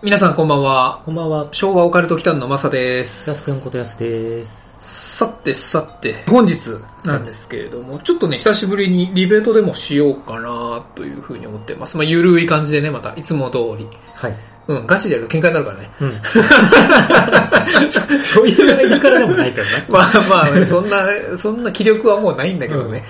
[0.00, 1.02] 皆さんこんばんは。
[1.04, 3.30] こんばんは、昭和オカルト期間のマサです。
[3.30, 4.76] やすくんことやすです。
[4.80, 6.68] さてさて、本日
[7.04, 11.96] なんですけれども、ちょっとね、久しぶりにディベートでもしようかなというふうに思ってます。
[11.96, 13.88] まあ、ゆるい感じでね、また、いつも通り。
[14.14, 14.36] はい。
[14.68, 15.90] うん、ガチでやると喧嘩になるからね。
[16.00, 16.20] うん。
[18.22, 19.72] そういうのがいるからでもないけどな。
[19.88, 23.02] まあまあ、そんな、そんな気力はもうないんだけどね。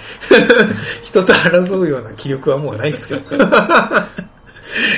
[1.02, 3.20] 人と争うような気力はもうないっすよ。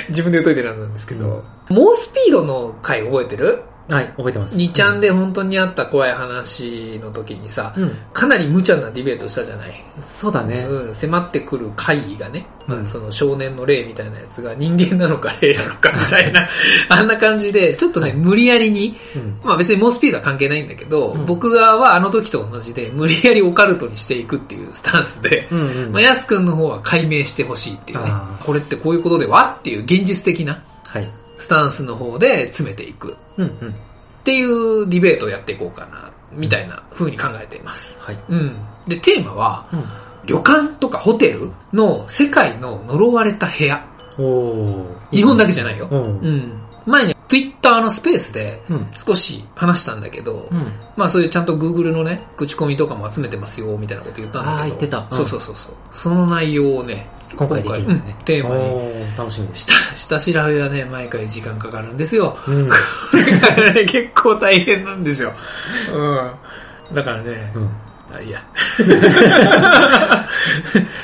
[0.08, 3.62] 自分で言うといてなんですけど、猛スピードの回覚えてる？
[3.88, 4.54] はい、覚えてます。
[4.54, 7.90] 2ちゃんで本当にあった怖い話の時にさ、うん。
[8.12, 9.72] かなり無茶なディベートしたじゃない？
[10.20, 10.64] そうだね。
[10.68, 16.48] うん、迫ってくる怪異がね、まあ、うんその少年の霊みたいなやつが人間なのか霊なのかみたいな、
[16.88, 19.40] あんな感じで、ちょっとね、はい無理やりに、うん。
[19.42, 25.92] まあ別に猛スピードは関係ないんだけど、うん僕側はあの時と同じで、無理やりオカルトにしていくっていうスタンスで、うんうん。
[25.92, 28.12] まあ、やすくんの方は解明してほしいっていうね
[28.44, 29.56] これってこういうことでは？
[29.58, 31.10] っていう現実的なはい。
[31.40, 33.16] スタンスの方で詰めていく。
[33.36, 33.68] うんうん。
[33.70, 37.98] っていうディベートをやっていこうかな、みたいな風に考えています。
[38.00, 38.18] はい。
[38.28, 38.56] うん。
[38.86, 39.84] で、テーマは、うん。
[40.26, 43.84] 旅館とかホテルの世界の呪われた部屋。
[44.18, 44.84] おー。
[45.10, 45.88] 日本だけじゃないよ。
[45.90, 46.60] うん。
[47.30, 47.40] うん。
[47.40, 48.86] 前に Twitter のスペースでうん。
[48.94, 50.72] 少し話したんだけど、うん。
[50.96, 54.62] まあそういうちゃんと Google のね、口コミとかも集めてますよ、みたいなこと言ったんだけど。
[54.62, 55.74] あー言ってたうんそうそうそうそう。
[55.94, 58.16] その内容をね、今回できるんですうんね。
[58.24, 62.36] テーマに楽しみでし下、下調べはね、毎回時間かかるんですよ。
[62.44, 62.52] た。
[62.52, 62.68] うん。
[62.68, 62.76] こ
[63.14, 65.32] れがね、結構大変なんですよ。
[65.94, 66.94] うん。
[66.94, 67.70] だからね、うん。
[68.16, 68.42] あ、いいや。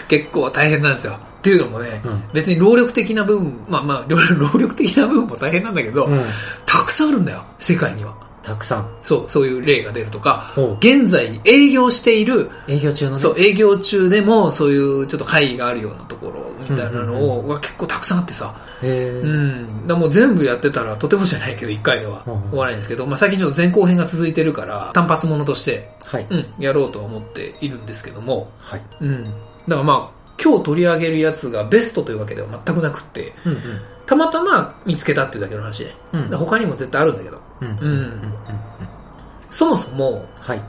[0.08, 1.18] 結構大変なんですよ。
[1.38, 6.24] っていうのもね、うん別に労力的な部分、まあまあ、労労力的な部分も大変なんだけど、うん。
[6.64, 8.25] たくさんあるんだよ、世界には。
[8.46, 8.88] たくさん。
[9.02, 13.18] そう、そういう例が出るとか、現在営業している、営業中のね。
[13.18, 18.54] そう、営業中でもそういうちょっと会議があるようなところみたいなのを、うんは結構たくさんあってさ。
[18.82, 19.86] うん。
[19.88, 26.26] だもう全部やってたらとてもじゃないけど、一回ではうん終わらないんですけど、まあ最近ちょっと前後編が続いてるから、単発ものとして、はい。
[26.30, 28.82] うん、やろうとは思っているんですけども、はい。
[29.00, 29.24] うん。
[29.24, 29.34] だか
[29.68, 33.60] らまあ、今日取り上げるやつがベストというわけでは全くなくって、うんうん。
[34.06, 35.94] たまたま見つけたっていうだけの話で。
[36.12, 37.68] うん他にも絶対あるんだけど、うん。
[37.68, 37.76] うん。
[37.78, 38.10] うんうん。
[39.50, 40.62] そもそもはい。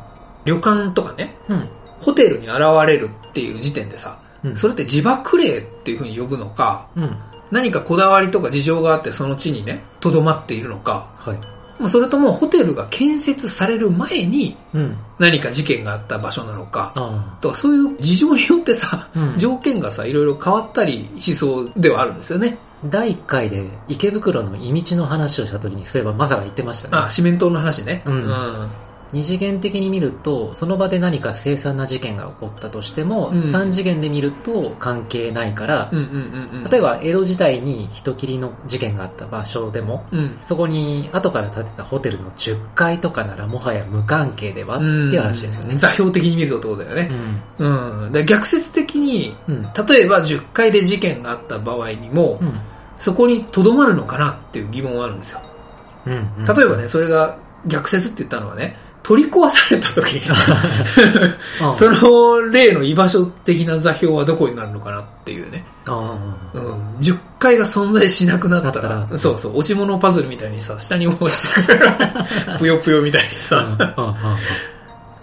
[0.46, 1.70] 旅館とかね、うん。
[2.00, 4.56] ホテルに現れるっていう時点でさ、うん。
[4.56, 7.18] それって自爆霊っていう風に呼ぶのか、うん。
[7.52, 11.90] 何かこだわりとか事情があってその地にね、留まっているのか、はい。
[11.90, 14.98] それともホテルが建設される前にうん。
[15.19, 22.58] 何か事件があった場所なのか、あとかそういう事情によってさ、うん条件がさ、いろいろ変わったりしそうではあるんですよね。
[22.83, 22.88] あ。
[22.88, 26.97] 第1回で池袋のい道の話をした時に、そういえばマサが言ってましたね。
[26.97, 28.03] あ、四面島の話ね。
[28.05, 28.69] うんうん。
[29.13, 36.69] 二次元的に見ると、その場で何か凄惨な事件が起こったとしても、うん三次元で見ると関係ないから、うんうんうんうん。
[36.69, 40.40] 例えば江戸時代に人斬りの事件があった場所でも、うん。
[40.44, 45.78] そこに後から建てたホテルの10階とかならもはや無関係ではってうんいう話ですよね。
[45.78, 47.09] 座標的に見るとってことだよね。
[47.57, 48.03] うん。
[48.06, 48.12] うん。
[48.12, 49.62] で逆説的に、うん。
[49.88, 52.59] 例えば10階で事件があった場合にも、うん。
[53.00, 55.41] そこに留まるのかなっていう疑問はあるんですよ。
[56.07, 56.45] うん。
[56.45, 58.75] 例えばね、それが逆説って言ったのはね、
[59.07, 60.22] 取り壊された時に、
[61.66, 65.66] あその例の居場所的な座標はどこになるのかなっていうね。
[65.88, 66.18] あ
[66.53, 66.73] うん。
[67.00, 71.90] 10階が存在しなくなったら、そうそう、落ち物パズルみたいにさ、下に落ちてくる。
[72.59, 73.66] ぷよぷよみたいにさ。
[73.79, 74.35] あ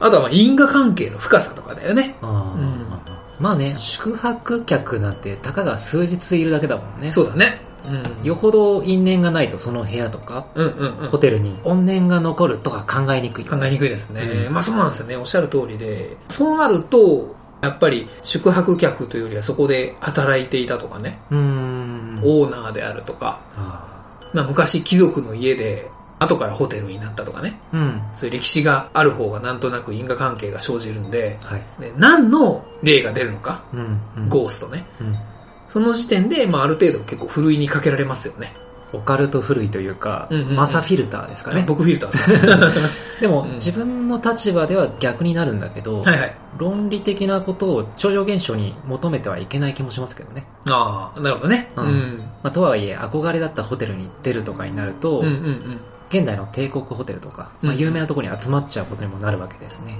[0.00, 2.16] あとはまあ因果関係の深さとかだよね。
[2.22, 7.10] あああまあね、宿泊客なんてたかが数日いるだけだもんね。
[7.10, 7.60] そうだね。
[7.86, 8.24] うん。
[8.24, 11.08] よほど因縁がないとその部屋とか、うんうんうん。
[11.08, 13.44] ホテルに怨念が残るとか考えにくい。
[13.44, 14.22] 考えにくいですね。
[14.22, 15.16] うんまあそうなんですよね。
[15.16, 16.16] おっしゃる通りで。
[16.28, 22.20] そうなると、やっぱり宿泊客というよりはそこで働いていたとかね、うーん。
[22.22, 25.88] オーナーであるとか、あまあ昔貴族の家で
[26.18, 28.02] 後からホテルになったとかね、ーうん。
[28.14, 31.60] そういう歴史がある方がなんとなく因果関係が生じるんで、はい。
[31.80, 34.00] ね何の例が出るのか、うん。
[34.16, 34.84] うんゴーストね。
[35.00, 35.16] うん。
[35.68, 38.54] その時点で、まあある程度結構ふるいにかけられますよね。
[38.92, 41.64] オカルト古いというか、うんうんうんマサフィルターですかね。
[41.66, 42.72] 僕フィルターさん。
[43.20, 46.34] でも、うん自分の立場では逆になるんだけど、はいはい。
[46.58, 50.46] 論理的なことを超常現象に求めてはいけない気もしますけどね。
[50.68, 51.72] ああ、なるほどね。
[51.76, 52.18] ううんん。
[52.42, 55.80] まあ、とはいえ、憧れだったホテルに出るとかになると、うんうん
[56.14, 59.98] 現代の帝国ホテルとか、まあ、うん有名なところに集まっちゃうことにもなるわけですね。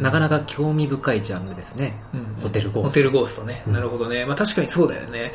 [0.00, 2.00] なかなか興味深いジャンルですね。
[2.14, 3.62] うんホテルゴーストホテルゴーストね。
[3.66, 4.24] うんなるほどね。
[4.24, 5.32] まあ確かにそうだよね。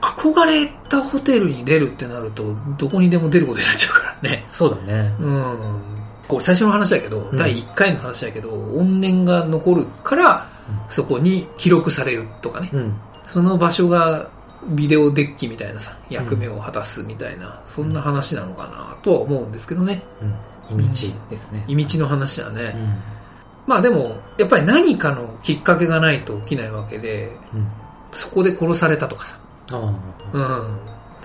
[0.00, 4.44] 憧れたホテルに出るってなると、どこにでも出ることになっちゃうからね。
[4.48, 5.14] そうだね。
[5.18, 5.82] うん。
[6.26, 10.48] これ最初の話だけど、うん第1回の話だけど、怨念が残るから、
[10.88, 12.70] そこに記録されるとかね。
[12.72, 12.96] うん。
[13.26, 14.28] その場所が
[14.68, 20.02] ビデオデッキみたいなさ、役目を果たすみたいな、そんな話なのかなとは思うんですけどね。
[20.70, 20.80] うん。
[20.84, 21.64] 意味地ですね。
[21.66, 22.74] 意味地の話だね。
[22.74, 22.98] うん。
[23.66, 27.66] まあでも、やっぱり何かのきっかけがないと起きないわけで、うん。
[28.12, 29.38] そこで殺されたとかさ。
[29.72, 29.76] あ
[30.32, 30.78] うん。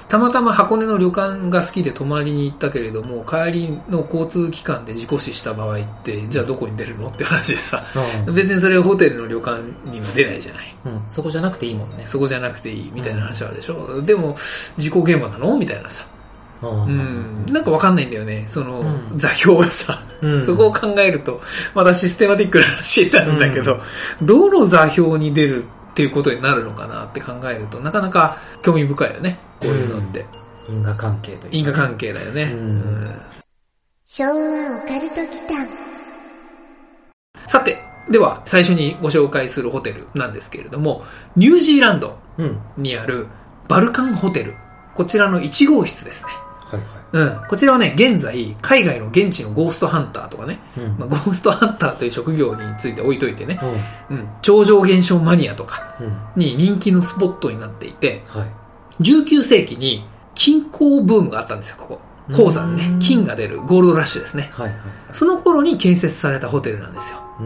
[0.08, 7.84] たまたま箱根の旅館が好きで泊まりに行ったけれども、帰りの交通機関で事故死した場合って、じゃあどこに出るのって話でさ。
[7.96, 8.24] あ。
[8.28, 10.76] うん別にそれはホテルの旅館には出ないじゃない。
[10.86, 11.02] うん。
[11.10, 12.04] そこじゃなくていいもんね。
[12.06, 14.02] そこじゃなくていいみたいな話はあるでしょ。
[14.04, 14.38] でも、
[14.78, 15.58] 事故現場なの？
[15.58, 16.06] みたいなさ。
[16.62, 17.46] ううん。
[17.52, 18.46] なんかわかんないんだよね。
[18.48, 20.04] その、うん座標がさ。
[20.22, 21.42] うんそこを考えると、
[21.74, 23.80] またシステマティックな話になるんだけど、
[24.22, 29.40] どの座標に出るっていうことになるのかなって考えると、なかなか興味深いよね。
[29.62, 30.26] こういうのって。
[30.68, 32.44] 因果関係という因果関係だよね。
[32.52, 33.16] うんうん
[34.04, 35.68] 昭和オカルト祈間
[37.48, 37.80] さて、
[38.12, 41.06] では最初にご紹介するホテルなんですけれども、
[41.38, 42.60] ニュージーランドうん。
[42.76, 43.28] にある
[43.70, 44.56] バルカンホテル。
[44.96, 46.32] こちらの1号室ですね。
[46.60, 47.42] はいはうん。
[47.48, 50.82] こちらはね、現在、海外の現地のゴーストハンターとかね、い。
[50.82, 50.98] うん。
[50.98, 53.58] まあ、ゴーストハンターという職業について置いといてね、
[54.10, 56.04] ううん、超常現象マニアとかん。
[56.04, 56.18] うん。
[56.36, 59.04] に人気のスポットになっていて、はい。
[59.04, 62.00] 19世紀に金鉱ブームがあったんですよ、ここ。
[62.34, 64.50] 鉱山ねうん、金が出るゴールドラッシュですね。
[64.52, 64.78] はいはい。
[65.12, 67.20] その頃に建設されたホテルなんですよ。
[67.40, 67.44] う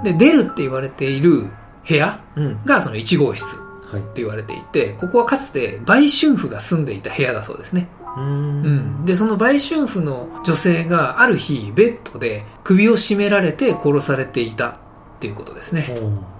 [0.00, 1.46] んで、出るって言われている
[1.86, 2.44] 部屋うん。
[2.46, 2.64] うん。
[2.64, 3.58] がその1号室っ
[3.92, 4.02] はい。
[4.02, 7.88] て言われていて、ここはかつて売春婦が住んでいた部屋だそうですね。
[8.16, 8.20] う。
[8.20, 8.62] うん
[9.02, 9.04] ん。
[9.04, 14.74] で、その売春婦の女性がある日、ベッドで首を絞められて殺されていたっ
[15.20, 15.96] ていうことですね。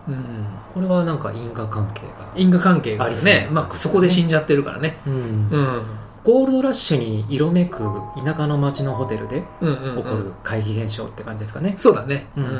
[0.08, 0.46] うん。
[0.74, 2.30] これはなんか因果関係が。
[2.36, 3.48] 因果関係があるね。
[3.50, 4.98] まあ、そこで死んじゃってるからね。
[5.06, 5.16] うんう。
[5.18, 5.82] ん。
[6.24, 7.82] ゴールドラッシュに色めく
[8.24, 10.02] 田舎の町のホテルでうんうん、うん。
[10.02, 11.74] 起こる怪奇現象って感じですかね。
[11.76, 12.26] そうだね。
[12.36, 12.50] ううんん。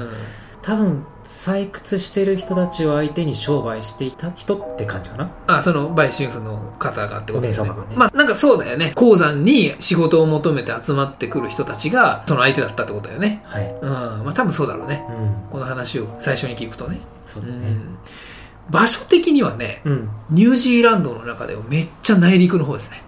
[0.63, 5.31] 多分、採掘してる人たちを相手に商売していた人って感じかな？
[5.47, 7.69] あ、その売春婦の方がってことですね。
[7.69, 8.93] ねまあ、なんかそうだよね。
[8.94, 13.43] 鉱山に仕事を求めて集まってくる人たちが、その相手だったってことだよね。
[13.44, 13.75] はい。
[13.82, 13.91] うん。
[14.25, 15.05] まあ、多分そうだろうね。
[15.09, 15.50] うん。
[15.50, 16.99] この話を最初に聞くとね。
[17.27, 17.70] うそうだね。
[17.70, 17.99] ん。
[18.70, 20.11] 場所的にはね、うん。
[20.31, 23.03] ニュージーランドの中でもめっちゃ内陸の方ですね。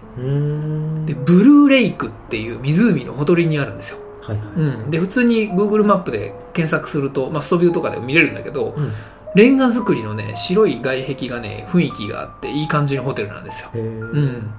[1.05, 3.99] で、ブルーレイクっていう湖のほとりにあるんですよ。
[4.27, 4.47] はいはい。
[4.55, 4.91] うん。
[4.91, 8.91] で、普通に Google マップで検索すると、まあ、ストビューとかでも見れるんだけど、うん。
[9.35, 13.69] レンガ造りのね、白い外壁がね、雰囲気があって、いい感じのホテルなんですよ。
[13.73, 14.53] うん。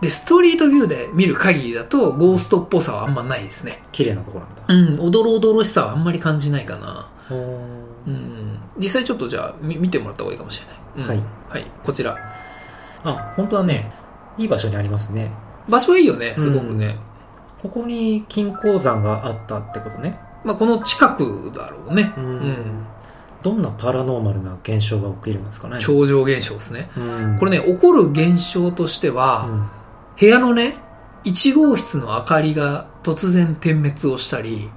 [0.00, 3.82] で、ストリートビューで見る限りだと、ゴーストっぽさはあんまないですね。
[3.92, 4.62] 綺麗なとこなんだ。
[4.68, 7.08] うん、おどろおどろしさはあんまり感じないかな。
[7.30, 7.34] う
[8.10, 8.58] ん。
[8.78, 10.76] 実際ちょっとじゃあ、み見てもらった方がいいかもしれない。
[10.96, 11.22] うんはい。
[11.48, 12.16] はい、こちら。
[13.04, 13.90] あ、本当はね、
[14.36, 15.30] いい場所にありますね。
[15.68, 16.98] 場所はいいよね、すごくね。
[17.64, 20.20] ここに金鉱山があったってことね。
[20.44, 22.12] まあ、この近くだろうね。
[22.14, 22.86] ううんん。
[23.42, 25.78] どんなパラノーマルな現象が起きるんですかね。
[25.80, 26.90] 超常現象ですね。
[26.94, 29.70] うんこれね、起こる現象としてうは、ん。
[30.20, 30.76] 部屋のね、
[31.24, 34.68] 1号室の明かりが突然点滅をしたり。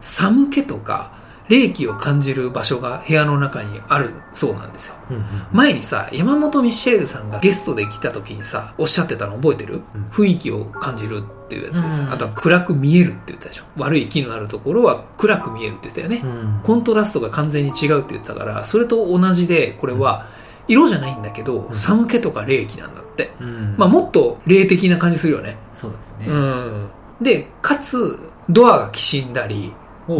[0.00, 1.10] 寒気とか
[1.48, 4.94] 冷気を感じる場所が部屋の中にあるそうなんですよ。
[5.10, 5.22] うんうん
[5.52, 13.64] 前にさ、山本ミシェールさんがゲストで来た時にさ、おっしゃってたの覚えてる、うん雰囲気を感じるっていうやつでさ、うんあとは暗く見えるって言ったでしょ。
[13.76, 16.22] 悪い気のあるところは暗く見えるって言ってたよね。
[16.24, 20.26] うんコントラストが完全に違うって言ってたから、それと同じで、これは
[20.68, 23.32] 色じゃないんだけど、うん寒気とか冷気なんだって。
[23.40, 25.56] うんまあもっと霊的な感じするよね。
[25.74, 26.34] そうですね。
[26.34, 26.88] うん。
[27.20, 29.72] で、かつ、ドアがきしんだり、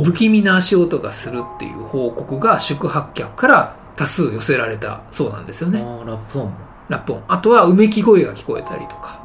[0.04, 5.80] 不気味な足音がするっていう報告が宿泊客から多数寄せられたそうなんですよね。
[5.80, 6.52] ラップ音も。
[6.88, 7.23] ラップ音。
[7.26, 9.20] あとはうめき声が聞こえたりとか、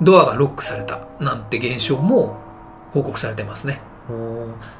[0.00, 2.36] ドアがロックされたなんて現象も
[2.92, 3.80] 報告されてますね。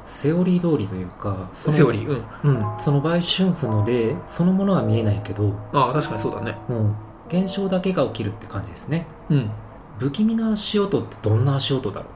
[0.07, 2.23] セオリー通りというか、そのセオリー。
[2.45, 2.57] うん。
[2.57, 2.81] うん。
[2.81, 6.57] その売春婦の例そのものは見えないけど、ああ、確かにそうだね。
[6.71, 6.97] うん。
[7.29, 9.07] 現象だけが起きるって感じですね。
[9.29, 9.51] うん。
[9.99, 12.07] 不気味な足音ってどんな足音だろ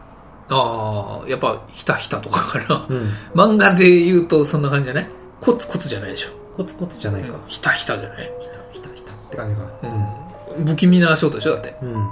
[0.48, 2.86] ああ、やっぱ、ひたひたとかかな。
[2.88, 3.10] ううん。
[3.34, 5.08] 漫画で言うとそんな感じじゃない？
[5.40, 6.30] コツコツじゃないでしょ。
[6.56, 7.36] コツコツじゃないか。
[7.46, 8.32] ひたひたじゃない？
[8.40, 9.64] ひたひたひたって感じが。
[9.82, 10.21] うん。
[10.64, 11.76] 不気味な足音でしょだって。
[11.82, 11.92] うん。
[11.94, 12.06] うん。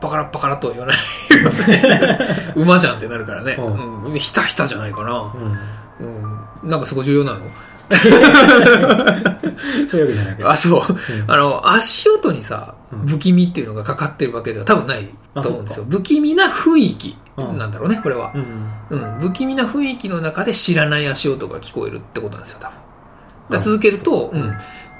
[0.00, 0.96] パカラッパカラッとは言わない
[1.42, 2.18] よね。
[2.56, 3.56] 馬じゃんってなるからね。
[3.58, 4.18] ううん。
[4.18, 5.32] ひたひたじゃないかな。
[6.00, 6.62] うん。
[6.62, 6.70] うん。
[6.70, 7.40] なんかそこ重要なの？
[9.90, 10.50] そういうわけじゃな。
[10.52, 10.80] あ、そう。
[10.80, 15.86] うんあの、足音にさ、うん不気味っていうのがかかってるわけでは多分ないと思うんですよ。
[15.88, 18.32] 不気味な雰囲気なんだろうね、これは。
[18.34, 18.70] うん。
[18.90, 19.18] うん。
[19.20, 22.70] 不気味な雰囲気の中で知らない足音が聞こえるってことなんですよ、多
[23.50, 23.60] 分。
[23.60, 24.54] 続けると、うんうん。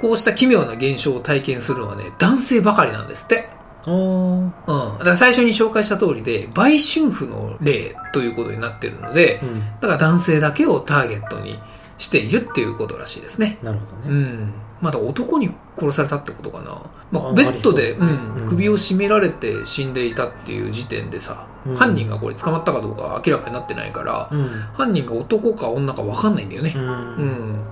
[0.04, 3.48] こうした奇妙な現象を体験するのはね、男性ばかりなんですって。
[3.86, 4.52] うん。
[4.68, 9.60] だから最初に紹介した通りで、売春婦の例ということになってるので、うん。
[9.80, 11.58] だから男性だけをターゲットに
[11.96, 13.56] しているっていうことらしいですね。
[13.62, 14.02] なるほどね。
[14.08, 14.52] うん。
[14.82, 16.82] まだ男に殺されたってことかな。
[17.10, 24.48] まあ、あベッドで、ううんうん首を絞められて死んでいたっていう時点でさ、うん犯人がこれ捕まったかどうか明らかになってないから、うん。
[24.74, 26.78] 犯人が男か女か分かんないんだよねう。
[26.78, 27.64] ん。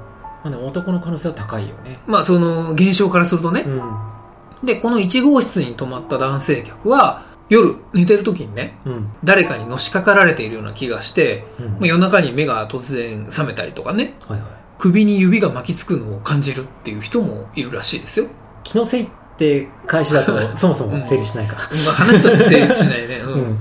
[0.45, 0.55] うまん。
[0.55, 2.01] あでも男の可能性は高いよね。
[2.07, 3.71] まあ、その、現象からするとねう。
[3.71, 4.67] ん。
[4.67, 9.09] で、この1号室に泊まった男性客は、夜、寝てる時にね、うん。
[9.25, 11.67] 誰かにのしかかられているような気がして、うん。
[11.67, 14.49] まあ、夜中に目が突然覚めたりとかね、はいはい。
[14.79, 18.27] 首に指が巻きつくのを感じるっていう人もいるらしいですよ。
[18.65, 21.57] 気のせいって開始だと そもそも成立しないか。
[21.57, 23.21] まあ、話として成立しないね。
[23.25, 23.59] うんうん。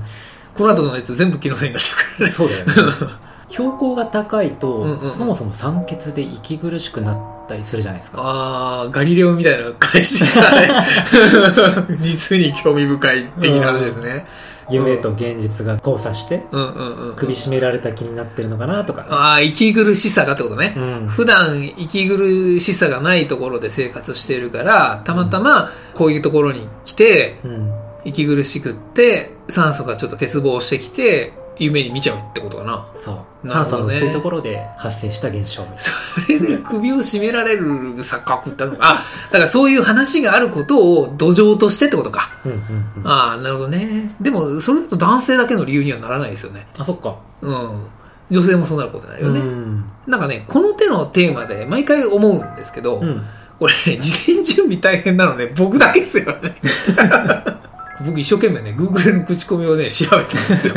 [0.54, 2.32] この後のやつ全部気のせいになっちゃうからね。
[2.32, 2.72] そうだよね。
[3.52, 8.18] 標高が高いと、うんうんうんそもそも酸欠で息苦しくなったりするじゃないですか。
[8.20, 11.96] あー、ガリレオみたいな返してきたね。
[12.00, 14.26] 実に興味深い的な話ですね。
[14.70, 17.16] 夢と現実が交差して、うんうんうん。
[17.16, 19.06] 首絞められた気になってるのかなとか。
[19.10, 20.74] あー、息苦しさがってことね。
[20.76, 21.08] うん。
[21.08, 27.70] 普段息苦しさがないところで生活しているから、たまたまこういうところに来て、うん。
[28.04, 32.86] 息苦しくって、酸素がちょっと欠乏してきて、夢に見ちゃうってことかな。
[33.04, 33.12] そ
[33.44, 33.48] う。
[33.48, 35.64] 酸素の薄いところで発生した現象。
[35.76, 35.92] そ
[36.28, 37.66] れで首を絞められる
[37.98, 38.84] 錯覚ってあるのか。
[38.84, 42.30] あ、だからそういう話があることを土壌としてってことか。
[42.44, 42.58] うんうん
[42.98, 43.06] うん。
[43.06, 44.14] あ、ああ、なるほどね。
[44.20, 46.66] でも、それだと男性だけの理由にはならないですよね。
[46.74, 47.16] そっか。
[47.42, 47.86] うん。
[48.30, 49.40] 女性もそうなることになるよね。
[49.40, 49.84] うん。
[50.06, 53.22] なんかね、この手のテーマで毎回思うんですけど、うん。
[53.58, 56.56] これね、事前準備大変なのね、僕だけですよね。
[58.04, 60.74] 僕一生懸命ね、Google の口コミをね、調べたんですよ。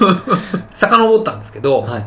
[0.74, 2.06] 遡ったんですけど、はい。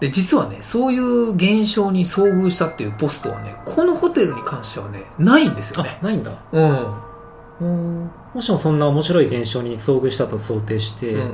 [0.00, 6.04] で、実はね、そういう現象に遭遇したっていうポストはね、このホテルに関してはね、ないんですよねあ、。
[6.04, 6.32] ないんだ。
[6.52, 6.86] うん。
[7.60, 8.10] うん。
[8.34, 11.28] もしもそんな面白い現象に遭遇したと想定して、うんうん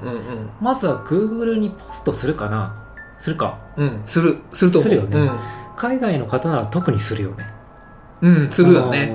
[0.61, 2.75] まずは Google にポストするかな
[3.19, 3.59] するか。
[3.76, 3.87] うん。
[3.87, 4.90] うん、する、すると思う。
[4.90, 5.30] するよね
[5.76, 7.47] 海外の方なら特にするよね。
[8.21, 8.37] うん。
[8.37, 9.14] うん、するよね。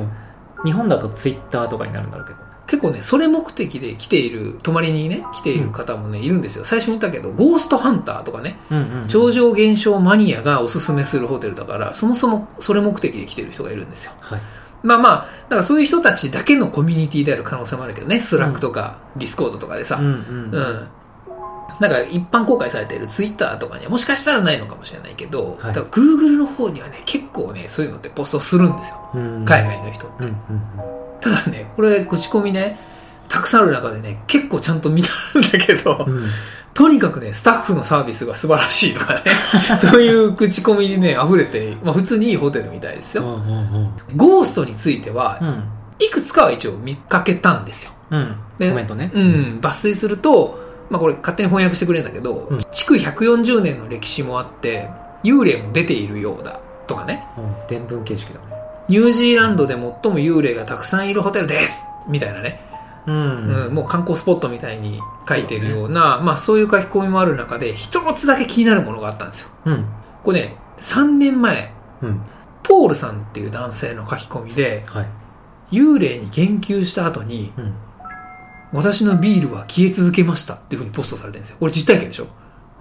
[0.64, 2.45] 日本だと Twitter とかになるんだろうけど。
[2.68, 6.66] 結構ね、それ目的で来ている、泊まりにね、来ている方もね、いるんですよ。
[6.66, 9.08] 最初に言ったけど、ゴーストハンターとかね、うんうん。
[9.08, 14.14] 超常現象マニアがおすすめするホテルだから、そもそもそれ目的で来てる人がいるんですよ。
[14.20, 14.42] はい。
[14.82, 20.12] まあまあ、だからそういう人たちだけのコミュニティである可能性もあるけどね、スラックとか、ディスコードとかでさ、うんうん。
[20.52, 20.88] うん。
[21.80, 29.10] なんか一般公開されているツイッターとかにはもしかしたらないのかもしれないけど、はいだから Google の方にはね、結構ね、そういうのってポストするんですよ。
[29.14, 30.24] うん海外の人って。
[30.24, 32.78] うんうんただね、これ、口コミね、
[33.28, 36.18] たくさんある中でね、結構ちゃんと見たんだけど、うん。
[36.18, 36.30] うん。
[36.76, 39.22] とにかくね、スタッフのサービスが素晴らしいとかね、
[39.82, 43.24] そういう口コミにね、溢れて、まあ普通にいいホテルみたいですよ。
[43.24, 45.64] うんうんゴーストについてはう、ん。
[45.98, 47.92] いくつかは一応見かけたんですよ。
[48.12, 48.36] うん。
[48.60, 49.10] でコメントね。
[49.12, 50.60] うん、抜粋すると、
[50.92, 54.90] まあこれ勝手に翻訳してくれるんだけど、うん築140年の歴史もあって、
[55.24, 57.26] 幽霊も出ているようだ、とかね。
[57.38, 57.56] うん。
[57.68, 58.55] 伝聞形式だね。
[58.88, 62.62] ニュージーランドで最も幽霊がたくさんいるホテルですみたいなね。
[63.08, 63.14] うう
[63.70, 65.00] ん、もう観光スポットみたいに
[65.30, 69.50] 書いてるような、まあそういう書き込みもある中で、一つだけ気になるものがあったんですよ。
[69.66, 69.86] うん。
[70.24, 72.22] これね、3年前、うん。
[72.64, 75.10] ポールさんっていう男性の書き込みで、はい。
[75.72, 77.74] 幽霊に言及した後に、うん。
[78.74, 81.58] 私のビールは消え続けましたっていうふうにポストされてるんですよ。
[81.60, 82.24] これ実体験でしょ？
[82.24, 82.28] お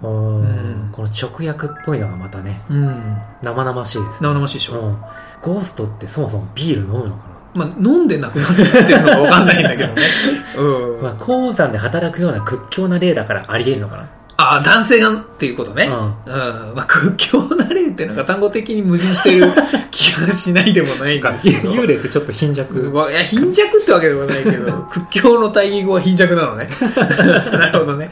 [0.01, 3.17] うんーこの直訳っぽいのがまたね、うん。
[3.41, 4.23] 生々しいです。
[4.23, 4.97] 生々しいでしょ、うん。
[5.41, 10.01] ゴーストってそもそもビール飲むのかまあ飲んでなくなってるのかわかんないんだけどね。
[10.57, 11.03] うん。
[11.03, 14.05] なまあ、鉱山で働くような屈強な例だからあり得るのか
[14.37, 15.87] ああ、男性がっていうことね。
[15.87, 16.75] なうん。
[16.75, 19.53] まあ、屈強な例ってなんか単語的に矛盾してる
[19.91, 21.71] 気がしないでもないんですけど。
[21.71, 22.77] 幽霊ってちょっと貧弱。
[22.77, 26.69] うわいや、貧弱ってわけではないけど、 屈強の対義語は貧弱なのね。
[26.95, 28.11] なるほどね。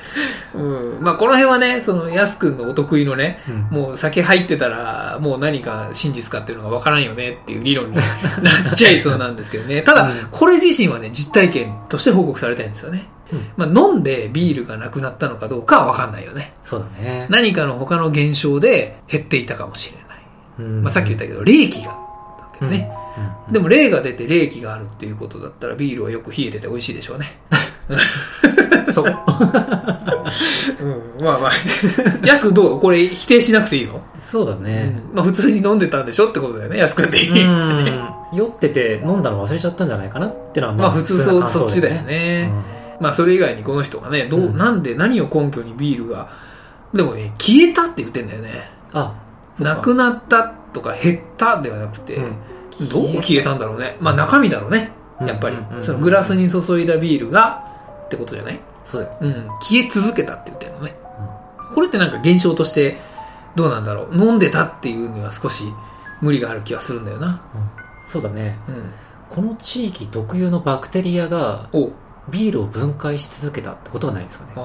[0.55, 0.97] うん。
[1.01, 9.81] まあ、この辺はね、その、やすくんのお得意のね、うんもう酒入ってたら、もう何が真実かっていうのがわからんよねっていう理論に なっちゃいそうなんですけどね。
[9.81, 13.07] ただうん、これ自身はね、実体験として報告されたいんですよね。
[13.33, 16.53] うんまあ、飲んでビールがなくなったのかどうかはわかんないよね。
[16.63, 17.27] そうだね。
[17.29, 20.03] 何かの他の現象で減っていたかもしれない。
[20.59, 21.97] うんまあ、さっき言ったけど、霊気があっ
[22.37, 22.91] たわけどね。
[22.97, 23.03] うん
[23.51, 27.37] でも霊が出て霊気があるっていうことだったらビールはよく冷えてて美味しいでしょうね。
[28.91, 29.05] そう。
[29.05, 29.13] うん、
[31.23, 31.51] まあまあ。
[32.25, 32.79] 安くどう？
[32.79, 34.95] これ否定しなくていいの、そうだね。
[35.11, 37.43] うんまあ普通に飲んでたんでしょってことだよね、安くんでいい。
[37.43, 38.09] うん。
[38.33, 42.51] 酔ってて飲んだの忘れちゃったんじゃないかなってのはまあ普通そそっちだよね。
[43.03, 46.29] まあそれ以外にこの人がね、どう、うんなんで何を根拠にビールが、
[46.93, 48.69] でもね、消えたって言ってんだよね。
[48.93, 49.13] うんあ、
[49.59, 52.33] なくなったとか減ったではなくて、うん
[52.89, 53.97] どう消えたんだろうね。
[53.99, 54.91] まあ中身だろうね。
[55.19, 55.83] うんやっぱりうんうん。
[55.83, 57.63] そのグラスに注いだビールが、
[58.05, 58.59] ってことじゃない？
[58.85, 59.17] そうだよ。
[59.21, 59.47] うん。
[59.61, 60.95] 消え続けたって言ってるのね。
[61.75, 62.99] これってなんか現象として、
[63.55, 64.15] どうなんだろう？
[64.15, 65.65] 飲んでたっていうには少し
[66.21, 67.41] 無理がある気はするんだよな。
[68.07, 68.57] そうだね。
[68.67, 68.93] うん。
[69.29, 71.91] この地域特有のバクテリアがお
[72.29, 74.61] ビールを分解し続けたってことはないですかねあ。
[74.61, 74.63] あ、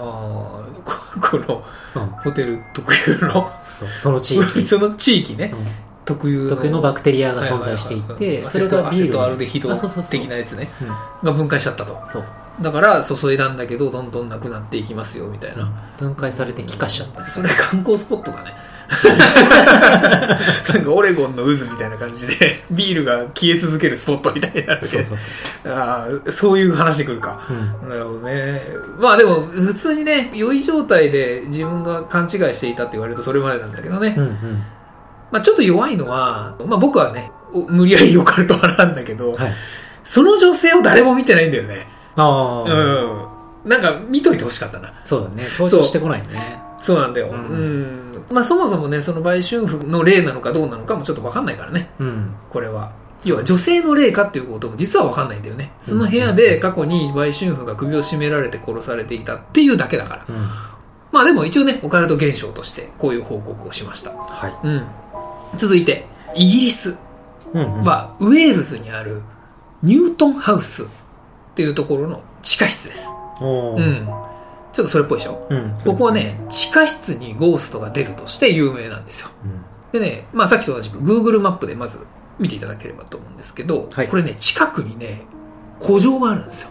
[0.85, 1.65] ここの
[1.97, 2.11] うん。
[2.11, 3.88] ホテル特有の、そう。
[4.00, 4.62] その地域。
[4.67, 5.67] その地域ね、うん
[6.05, 6.50] 特有の。
[6.50, 10.71] 特有のバクテリアが存在していて、それがビールにアセトアルデヒドあそうそうそう的なやつね。
[10.81, 10.88] うん
[11.27, 11.99] が分解しちゃったと。
[12.11, 12.25] そう。
[12.62, 15.71] だから注いだんだけど、どんどんなくなっていきますよ、みたいな。
[15.99, 17.25] 分解されて気化しちゃった。
[17.27, 18.55] それ観光スポットだね。
[20.73, 25.18] なんかオレゴンの渦みたいな感じで、ビールが消え続けるスポットみたいになるけどそう
[25.73, 27.40] ああ、そういう話来るか。
[27.50, 27.85] う。
[27.85, 27.88] うん。
[27.90, 28.62] なるほどね。
[28.99, 34.14] まあでも、普通にね、酔い状態で自分が勘違いしていたって言われるとそれまでなんだけどね。
[34.16, 34.64] うんうん。
[35.30, 39.52] まあちょっと弱いのは、まあ僕はね、お無理やりオカルト派なんだけど、はい。
[40.04, 41.87] その女性を誰も見てないんだよね。
[42.16, 43.68] ああ、うん。
[43.68, 44.95] なんか見といてほしかったな。
[45.04, 45.47] そうだね。
[45.59, 46.61] 登場してこないね。
[46.80, 47.28] そうなんだよ。
[47.28, 48.08] ううんん。
[48.30, 52.35] まあそもそもね、その売春婦の例なのかどうなのかもちょっとわかんないからね、うん。
[52.50, 52.92] これは。
[53.25, 55.73] 要は女性の霊かっていうことも実はわかんないんだよね。
[55.80, 60.35] その部屋で過去に売春婦が首を絞められて殺されていたっていうだけだから。
[60.35, 60.49] うん。
[61.11, 64.12] まあでも一応ね、オカルト現象としてこういう報告をしました。
[64.12, 64.54] はい。
[64.62, 64.87] うん。
[65.56, 66.06] 続いて、
[66.37, 66.97] イギリス。
[67.54, 69.23] はウェールズにある
[69.82, 70.87] ニュートンハウスっ
[71.54, 73.11] ていうところの地下室です。
[73.40, 73.44] う
[73.80, 74.08] ん。
[74.78, 75.44] ちょっとそれっぽいでしょ？
[75.50, 75.75] うん。
[75.85, 79.28] ここはね、地下室にゴーストが出るとして有名なんですよ。
[79.44, 79.64] うん。
[79.90, 81.99] でね、まあさっきと同じく Google マップでまず
[82.38, 85.23] 見ていただければと思うんですけど、はいこれね、近くにね、
[85.82, 86.68] 古城があるんですよ。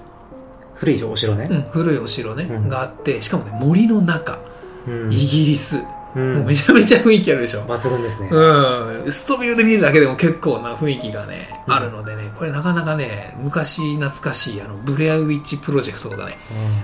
[0.76, 1.50] 古いお城ね。
[1.52, 4.40] うん、古いお城ね、うんがあって、しかもね、森の中、
[4.88, 5.12] うん。
[5.12, 5.84] イギリス、
[6.18, 7.62] うんもうめちゃめちゃ雰囲気あるでしょ。
[7.62, 8.30] 抜群ですね。
[8.32, 16.38] うん、ストビューで見るだけでも結構な雰囲気がね、うんあるのでね、これなかなかね、昔懐かしい、あの、ブレアウィッチプロジェクトとかね、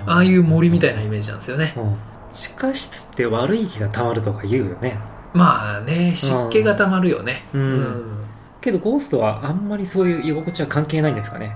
[0.06, 1.74] うんああいう森みたいなイメージなんですよね。
[1.76, 1.96] うん
[2.32, 4.98] 地下室って悪い気が溜まるとか言うよね。
[5.34, 7.44] まあね、湿気が溜まるよね。
[7.52, 8.24] うん
[8.60, 11.54] けどゴーストはあんまりそういう居心地は関係ないんですかね。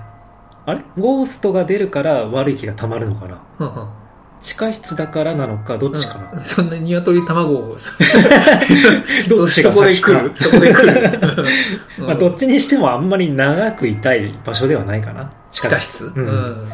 [0.65, 0.81] あれ？
[0.97, 3.89] ゴーストが出るから悪い気が溜まるのかなうんうん
[4.41, 6.45] 地下室だからなのか、どっちかな、うん。
[6.45, 7.91] そんな鶏卵を、そ
[9.27, 10.31] どっちがそこで来る。
[10.35, 11.19] そこで来る。
[11.99, 15.29] う んまあ、どっちにしてもあんまり長くいたい場所ではないかな。
[15.51, 16.25] 地地下室、うん。
[16.25, 16.69] うん。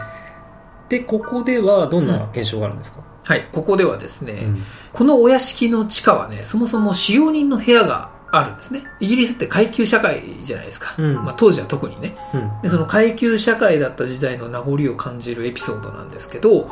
[0.89, 4.63] で、ここではどんな現象があるんですか、はい、ここではですね、うん。
[4.93, 8.83] このお屋敷の地下はね、そもそも使用人の部屋があるんですね。
[8.99, 10.93] イギリスって階級社会じゃないですか。
[10.99, 11.15] うん。
[11.15, 12.15] まあ、当時は特にね。
[12.31, 12.51] うん。
[12.61, 16.65] で、その階級社会だった時代の名残を感じるエピソードなんですけど、はい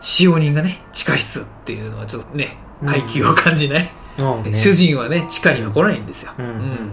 [0.00, 3.90] 使用人がね、地下室っていうのはちょっとね、階級を感じない。
[4.52, 6.32] 主人はね、地下には来ないんですよ。
[6.38, 6.90] うん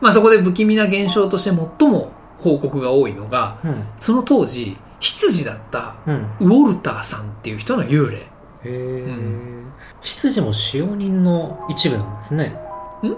[0.00, 2.10] まあそこで不気味な現象として最も
[2.40, 3.84] 報告が多いのが、うん。
[4.00, 6.26] その当時、執事だったうん。
[6.40, 8.16] ウォルターさんっていう人の幽霊。
[8.16, 8.26] へ
[8.64, 8.68] え、
[9.12, 12.46] ん執事も使用人の一部なんですね。
[13.04, 13.16] ん？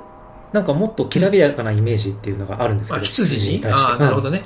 [0.53, 3.83] なんかもっときらびやかなイメージっていうのがあるんですけあ、ど、執事に対して。
[3.83, 4.45] ああ、なるほどね。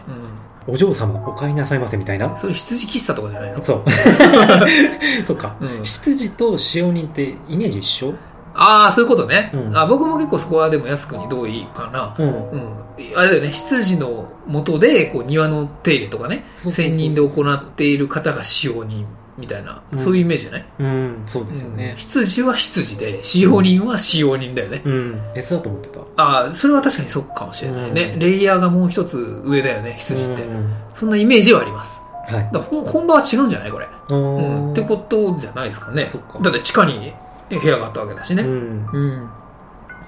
[0.68, 2.36] お嬢様、お帰りなさいませみたいな？
[2.36, 3.64] それ羊喫茶とかじゃないの？
[3.64, 3.84] そう。
[5.26, 5.56] そっか。
[5.60, 8.14] うん執事と使用人ってイメージ一緒？
[8.54, 9.50] ああ、そういうことね。
[9.54, 12.14] うんあ僕も結構そこはでも安くに同意かな。
[12.18, 12.50] うん。
[12.50, 12.72] うん。
[13.16, 19.06] あれだよね、執事の元で、こう、庭の手入れとかね、専任で行っている方が使用人
[19.38, 20.64] みたいな、うんそういうイメージじゃない？
[20.80, 21.98] うん、そうですよねうん。
[21.98, 24.82] 執事は執事で、使用人は使用人だよね。
[24.84, 25.20] うん。
[25.34, 26.00] 別だと思ってた。
[26.16, 28.10] ああ、それは確かにそうかもしれないね。
[28.14, 30.42] うんレイヤーがもう一つ上だよね、羊って。
[30.42, 32.00] うんそんなイメージはあります。
[32.26, 32.50] はい。
[32.52, 34.72] だ本本場は違うんじゃないこれ、ううん。
[34.72, 36.40] ってことじゃないですかねか。
[36.40, 37.14] だって地下に
[37.48, 38.42] 部屋があったわけだしね。
[38.42, 38.86] うん。
[38.92, 39.30] うん。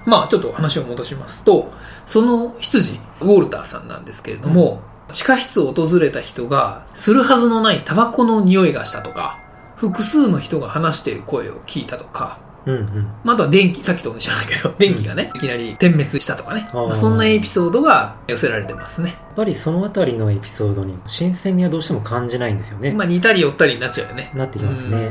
[0.05, 1.71] まあちょっと話を戻しますと、
[2.05, 9.39] その羊、ウォルターさんなんですけれども、地下室を訪れた人が、するはずのないタバコの匂いがしたとか、
[9.75, 13.11] 複数の人が話している声を聞いたとか、うんうん。
[13.23, 16.69] まあ、あとは電気、さっきと同じないけど、電気がね、いきなり点滅したとかね。
[16.73, 19.09] まあ、そんなエピソードが寄せられてますね。
[19.09, 22.91] やっぱりそのあたりのエピソードに新鮮味はどうしても感じないんですよね。
[22.91, 24.31] まあ似たり寄ったりになっちゃうよね。
[24.35, 25.09] なってきますね。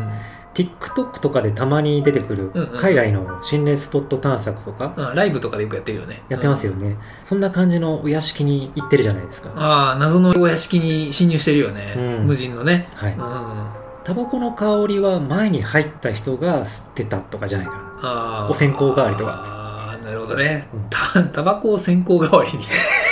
[0.54, 6.22] TikTok とかでたまに出てくるうんうん海外の心霊スポット探索とかあライブとかでよくやってるよね。
[6.28, 6.96] やってますよね。
[7.24, 9.50] そんな感じのお屋敷に行ってるじゃないですか。
[9.54, 11.94] ああ、謎のお屋敷に侵入してるよね。
[11.96, 12.88] うん無人のね。
[12.94, 13.12] はい。
[13.12, 13.80] うん。
[14.02, 17.98] タバコの香りは前に入った人が吸ってたとかじゃないかな。
[18.02, 20.80] あーお線香代わりとかああ、なるほどねうん。
[20.90, 22.64] た、タバコを線香代わりに。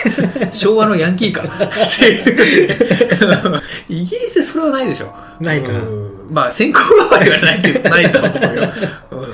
[0.50, 1.42] 昭和のヤンキーか。
[1.46, 1.48] っ
[1.98, 3.60] ていう。
[3.88, 5.14] イギリスでそれはないでしょ。
[5.40, 5.80] ないかな。
[6.28, 8.72] うんまあ、線香代わりはないけど、ないと思うよ。
[9.10, 9.28] うん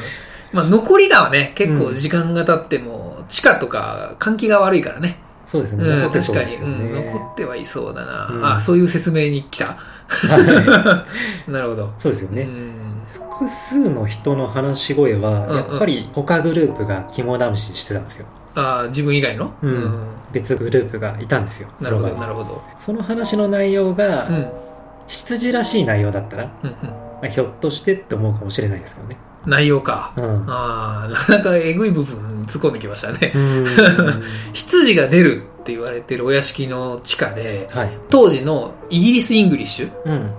[0.52, 5.18] まあ、残りがはね、結構時間が経っても、地下とか換気が悪いからね。
[5.50, 5.84] そうですね。
[5.84, 7.12] うん、確かに、うん、ね。
[7.12, 8.28] 残ってはいそうだな。
[8.28, 9.76] うんあ、そういう説明に来た。
[10.08, 11.06] は
[11.48, 11.84] なるほど。
[11.84, 12.42] いそうですよね。
[12.42, 12.72] うん
[13.12, 18.26] 複数の人の話し声は、うんやっぱり他グループが肝試ししてたんですよ。
[18.54, 19.52] あ自分以外の？
[19.62, 21.68] うん別グループがいたんですよ。
[21.80, 22.62] なるほど、なるほど。
[22.84, 24.63] その話の内容が、うん。
[25.06, 26.76] 執事らしい内容だったら、うんうん
[27.14, 29.16] まあひょっとしてって思うかもしれないですけどね。
[29.46, 30.12] 内容か。
[30.16, 30.44] うん。
[30.48, 33.32] ああ、なかなかえぐい部分突っ込んできましたね。
[33.34, 33.66] うん。
[34.52, 37.90] 執事が出るって言われてるお屋敷の地下で、はい。
[38.08, 40.30] 当時のイギリス・ English うん。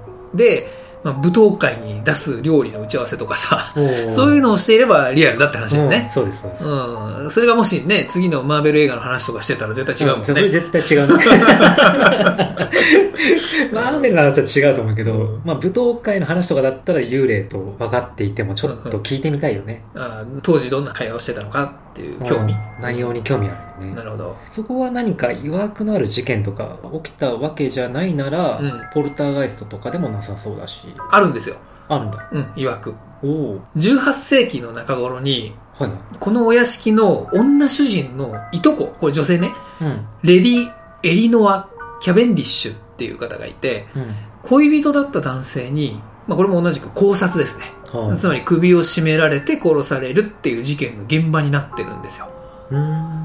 [1.06, 3.72] で、まあ、舞踏会に出す料理の打ち合わせとかさ、
[4.10, 6.12] そういうののをしていればリアルだって話だよね。
[6.14, 6.64] そうです、そうです。
[6.64, 7.32] うん。
[7.32, 10.50] それがもしね、次のマーベル映画の話とかしてたら絶対違うもんそれね。
[10.50, 11.26] 絶対違うね。
[13.74, 19.84] マーベルの話は違うと思うけど、うんまあ舞踏会の話とかだったら幽霊と分かっていてもちょっと聞いてみたいよね。
[19.96, 22.54] あー当時どんな会話をしてたのかっていう興味。
[22.54, 24.04] うん内容に興味あるよねな。
[24.04, 24.38] るほど。
[24.52, 31.56] そこは何か曰くのある事件とか起きたわけじゃないなら、うんポルターガイストとかでもなさそうだし、あるんですよ。
[31.88, 32.30] あるんだ。
[32.34, 32.96] うん、曰く。
[33.24, 35.92] おお18世紀の中頃に、はい。
[36.20, 40.06] このお屋敷の女主人のいとこ、これ女性ね、うん。
[40.22, 41.70] レディ・エリノア・
[42.02, 44.16] キャベンディッシュっていう方がいて、うん。
[44.44, 47.64] 恋人だった男性に、まあこれも同じく考察ですね。
[47.96, 52.30] はいつまり首を絞められて殺されるっていう事件の現場になってるんですよ。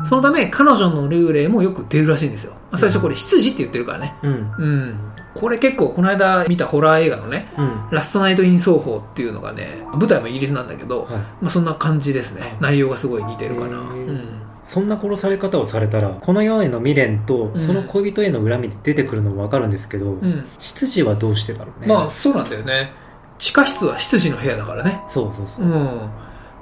[0.05, 2.53] そのため彼女の幽霊もよく出るらしいんですよ。
[2.71, 4.15] まあ最初これ羊って言ってるからね。
[4.23, 4.55] うん。
[4.59, 5.01] うん。
[5.35, 7.89] これ結構この間見たホラー映画のね、うん。
[7.91, 11.13] ラストナイト・イン・奏法っていうのがね、舞台もイギリスなんだけど、はい。
[11.13, 12.57] まあそんな感じですね。
[12.61, 13.79] 内容がすごい似てるかな。
[13.79, 14.41] うん。
[14.65, 20.45] そんな殺され方をされたら、この世への未練とうん、その恋人への恨みで出てくるのもわかるんですけど、うん。
[20.59, 21.87] 執事はどうしてだろうね。
[21.87, 22.93] まあそうなんだよね。
[23.40, 25.03] 地下室は羊の部屋だからね。
[25.09, 25.64] そうそうそう。
[25.64, 26.11] うん。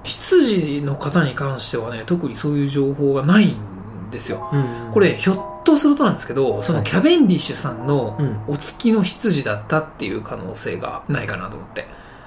[0.04, 4.48] 羊の方に関してはね、特にそういう情報がないんですよ。
[4.52, 4.92] うん。
[4.92, 8.40] これ、ひょっとするとなんですけど、そのキャベンディッシュさんのうん。
[8.46, 11.86] お月の羊だったっていう可能性がないかなと思って。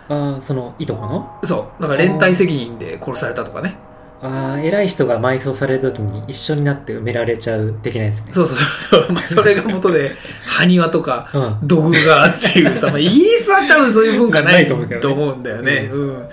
[0.10, 1.40] ああ、その、いとこの？
[1.46, 1.82] そう。
[1.82, 3.78] だから連帯責任で殺されたとかね。
[4.24, 8.24] ああ、偉い人が埋葬されるときに一緒になって埋められちゃう的なやつね。
[8.32, 9.12] そうそうそう。
[9.12, 10.12] まあ、それが元で、
[10.46, 11.68] 埴輪とか、うん。
[11.68, 14.76] 土偶がっていうさ、まあ、イギリスは多分そういう文化ないないと
[15.12, 15.90] 思うんだよね。
[15.92, 16.30] うん。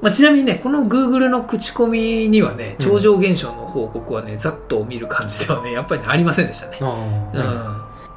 [0.00, 6.78] まあ、ちなみにね、この Google の口コミにはね、うん超常現象の報告はね、ざっと見る感じではね、やっぱりね、ありませんでしたね。
[6.80, 6.86] あ
[7.34, 7.38] う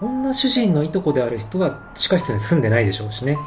[0.01, 0.21] あ、ん。
[0.23, 3.37] 女主人のいとこである人は地下室に住んでないでしょうしね。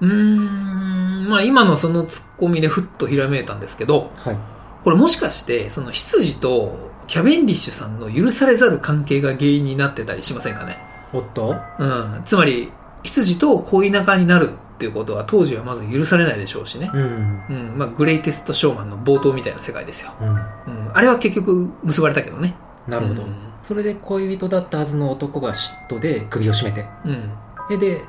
[0.00, 4.36] うーん、まあ今のそのツッコミでふっとひらめいたんですけど、はい。
[4.84, 10.78] これもしかして、その羊とキャベンディッシュさんの許されざる関係が原因になってたりしませんかね？
[11.12, 11.54] おっと？
[11.78, 12.22] うん。
[12.24, 16.90] つまり、羊と恋仲になるっていうことは当時はまず許されないでしょうしね。
[16.92, 17.42] うん。
[17.50, 17.74] うん。
[17.76, 20.12] まあ、グレイテストショーマンの冒頭みたいな世界ですよ。
[20.20, 20.28] うん。
[20.28, 20.90] うん。
[20.94, 22.54] あれは結局結ばれたけどね。
[22.88, 23.22] なるほど。
[23.22, 26.84] うんそれで恋人だったはずの男が嫉妬で首を絞めて。
[27.04, 27.30] うん。
[27.70, 28.02] え、で、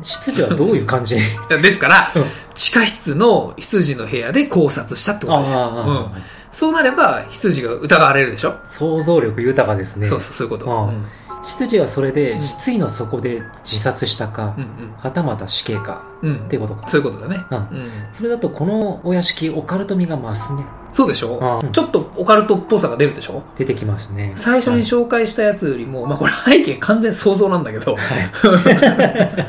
[0.00, 1.16] 執事はどういう感じ？
[1.60, 2.24] ですから、うん
[2.54, 5.60] 地下室の羊の部屋で考察したってことですよ。
[5.60, 5.78] うん。
[5.78, 6.12] あ
[6.50, 10.06] そうなれば、羊が疑われるでしょ、あ、想像力豊かですね。
[10.06, 10.66] そうそう、そういうこと。
[10.66, 11.06] うん
[11.44, 16.30] 執事はそれうで、ん失意の底で自殺したか、うんはたまた死刑か、うん。
[16.30, 16.88] うんっていうことか。
[16.88, 17.44] そういうことだね。
[17.50, 17.66] うんうん。
[18.14, 20.64] それだとこのお屋敷、オカルト味が増すね。
[20.92, 21.38] そうでしょ？
[21.42, 23.42] ああちょっとオカルトっぽさが出るでしょ？
[23.56, 24.32] 出てきますね。
[24.36, 27.98] 最初に紹介したやつよりも、まあこれ背景完全想像なんだけど、はい。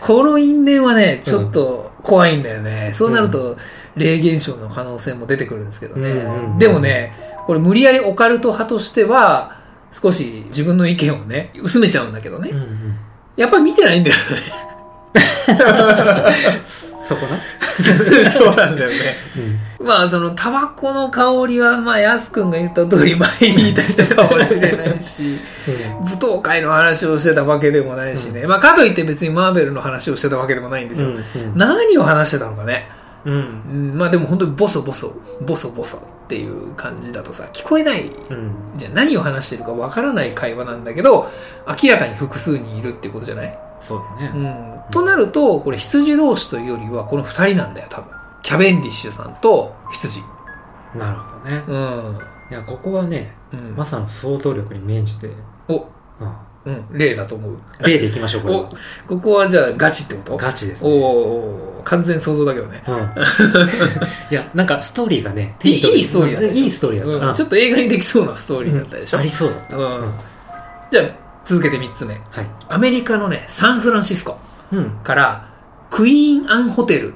[0.00, 2.90] この因縁はね、ちょっと怖いんだよね。
[2.94, 3.56] そうなると、
[3.96, 6.10] 霊現象の可能性も出てくるんですけどね。
[6.10, 7.12] うんうんうんでもね、
[7.46, 9.56] これ無理やりオカルト派としては、
[9.92, 12.50] 少し自分の意見をね、薄めちゃうんだけどね。
[12.50, 12.96] うんうん。
[13.36, 14.16] やっぱり見てないんだよ
[17.04, 17.36] そこな？
[17.36, 17.42] ね。
[18.30, 18.94] そうなんだよね。
[19.80, 19.86] うん。
[19.86, 25.40] まあ、その、タバコの香りは、まあ、ヤス君が言った通り前に言い出したかもしれないし、
[26.04, 28.46] 舞踏会の話をしてたわけでもないしね。
[28.46, 31.08] まあ、かといって別にマーベルの話をしてたわけでもないんですよ。
[31.08, 31.16] うん。
[31.16, 31.22] うん。
[31.56, 32.88] 何を話してたのかね。
[33.24, 33.34] うん。
[33.34, 33.38] う
[33.94, 38.52] ん、まあでも本当にボソボソ、ボソボソっていう感じだとさ、聞こえないうん。
[38.76, 41.30] じゃあ何を話してるかわからない会話なんだけど、
[41.82, 43.58] 明らかに複数人いるっていうことじゃない？
[43.80, 44.32] そうだね。
[44.34, 44.90] うん。
[44.92, 48.10] となると、これ羊同士というよりはこの二人なんだよ、多分。
[48.42, 50.20] キャベンディッシュさんと羊。
[50.96, 51.64] なるほどね。
[51.66, 52.18] うん。
[52.50, 53.76] いや、ここはね、うん。
[53.76, 55.30] まさの想像力に免じて、
[55.68, 55.86] お、うん。
[56.64, 57.56] うん、例だと思う。
[57.80, 58.54] 例でいきましょう、これ
[59.08, 60.36] ここはじゃあガチってこと？
[60.36, 60.94] ガチですおね。
[60.96, 62.82] おー完全想像だけどね。
[62.86, 62.94] うん。
[64.30, 67.26] いや、なんかストーリーがね、いいストーリーだったいいストーリーだった。
[67.26, 69.76] うんちょっと映画にできそうなストーリーだったでしょ、ありそうだった。
[69.76, 70.12] うん。
[70.92, 71.04] じゃあ、
[71.44, 72.14] 続けて3つ目。
[72.30, 72.46] はい。
[72.68, 74.38] アメリカのね、サンフランシスコ
[74.70, 74.90] うん。
[75.02, 75.48] から、
[75.90, 77.14] クイーンアンホテルっ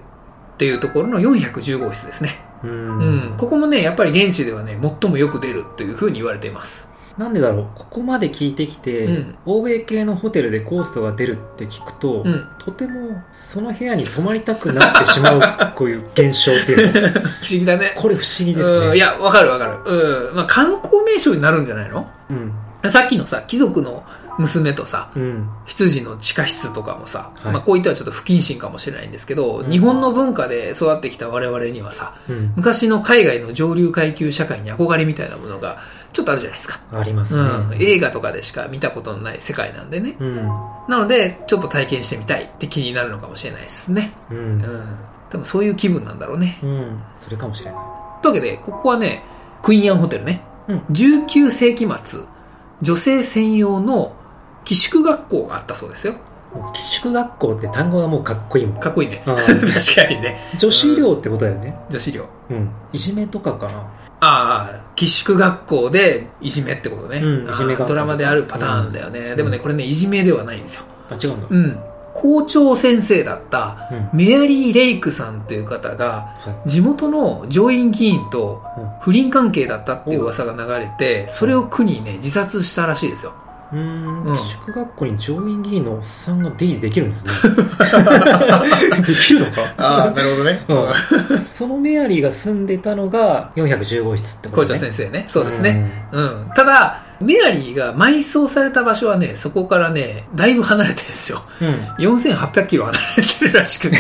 [0.59, 2.41] ていうところの410号室ですね。
[2.65, 3.17] ううん。
[3.35, 3.35] ん。
[3.37, 6.89] ここもね、やっぱり現地ではね、最もよく出るというふうに言われています。
[7.19, 15.41] なんでだろう、ここまで聞いてきて、うん欧米系のホテルでゴーストが出るって聞くと、うんとてもその部屋に泊まりたくなってしまう、
[15.75, 17.09] こういう現象っていうの。
[17.11, 17.95] 不思議だね。
[17.97, 18.87] これ不思議ですね。
[18.89, 20.29] うんいや、わかるわかる。
[20.31, 20.37] うん。
[20.37, 22.07] まあ、観光名所になるんじゃないの？
[22.31, 22.91] うん。
[22.91, 24.05] さっきのさ、貴族の
[24.39, 25.49] 娘とさ、うん。
[25.65, 32.53] 羊の地下室とかもさ、はいまあこういったはちょっと不謹慎かもしれないんですけど、うん日本の文化で育ってきた我々にはさ、うん。
[32.57, 35.79] 昔の海外の上流階級社会に憧れみたいなものが
[36.17, 36.81] ちょっとあるじゃないですか。
[36.95, 37.77] ありますうね。
[37.77, 37.79] ん。
[37.79, 40.17] 映画とかでしか見たことのない世界なんでね。
[40.19, 40.37] うん。
[40.89, 44.13] なので、ちょっと体験してみたいって気になるのかもしれないですね。
[44.31, 44.35] う。
[44.35, 44.63] うんん。
[45.29, 46.59] 多分そういう気分なんだろうね。
[46.63, 47.03] うん。
[47.21, 47.81] それかもしれない。
[48.23, 49.23] というわけで、ここはね、
[49.63, 50.41] クイーンアンホテルね。
[50.69, 52.21] うん19世紀末、
[52.81, 54.17] 女性専用の
[54.65, 56.15] 寄宿学校があったそうですよ。
[56.73, 58.81] 寄宿学校って単語がもうかっこいいもん。
[58.81, 59.23] かっこいいね。
[59.27, 60.39] あ 確ーかにね。
[60.59, 61.77] 女子寮ってことだよね。
[61.91, 62.25] 女子寮。
[62.49, 62.71] うん。
[62.95, 63.85] いじめとかかな。
[64.21, 67.19] ああ、寄宿学校でいじめってことね。
[67.19, 69.37] うんいじめドラマであるパターンだよね。
[69.37, 70.85] でもね、これね、いじめではないんですよ。
[71.11, 71.47] あ、違うんだ。
[71.51, 71.79] うん。
[72.15, 74.19] 校長先生だったうん。
[74.19, 76.07] メアリー・レイクさんという方が、
[76.41, 78.63] は地元の上院議員と
[79.03, 83.35] 不倫関係だったっていう噂が流れて、それを苦にね、自殺したらしいですよ。
[83.73, 87.33] うーんうん寄宿学校に上院議員のおっさんが出入りできるんですね。
[89.07, 89.75] できるのか？
[89.77, 90.65] ああ、なるほどね。
[90.69, 90.87] うん
[91.53, 94.79] そのメアリーが住んでたのが410号室ってこ校とね。
[94.79, 95.27] 長先生ね。
[95.29, 96.09] そうですね。
[96.13, 96.51] うん。
[96.55, 101.43] ただ、メアリーが埋葬された場所はね、そこからね、だいぶ離れてるんですよ。
[101.61, 101.69] うん。
[101.69, 102.15] うん。
[102.17, 103.99] 4800キロ離れてるらしくて、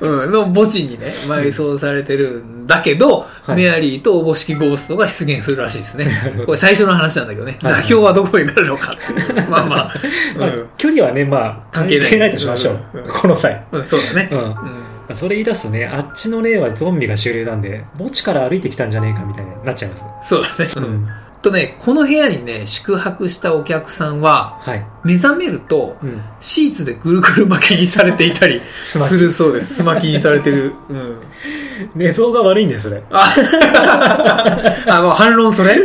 [0.00, 6.06] うん、の墓地にね、埋葬されてるんだけど、はいメアリーとおぼしきゴーストが出現するらしいですね
[6.46, 9.34] これ最初の話なんだけどね、はい座標はどこになるのかっていう。
[9.50, 9.92] まあまあ、
[10.38, 13.12] まあ距離はね、まあ、関関係ない係ないとしましょううんうん。
[13.12, 13.66] この際。
[13.72, 14.28] うん、うん、そうだね。
[14.32, 14.83] ううんん。
[15.16, 20.30] それ言い出すとね、あっちの例はゾンビが主流なんで、墓地から歩いてきたんじゃねえかみたいになっちゃいます。
[20.30, 20.70] そうだね。
[20.76, 21.08] うん。
[21.42, 24.86] とね、この部屋にね、宿泊したお客さんは、はい。
[25.04, 26.20] 目覚めると、うん。
[26.40, 29.74] シーツでぐるぐる巻きにされていたり するそうです。
[29.76, 30.72] すまきにされてる。
[30.88, 31.16] うん。
[31.96, 33.02] 寝相が悪いんだよ、それ。
[33.10, 33.34] あ、
[34.88, 35.76] あもう反論それ？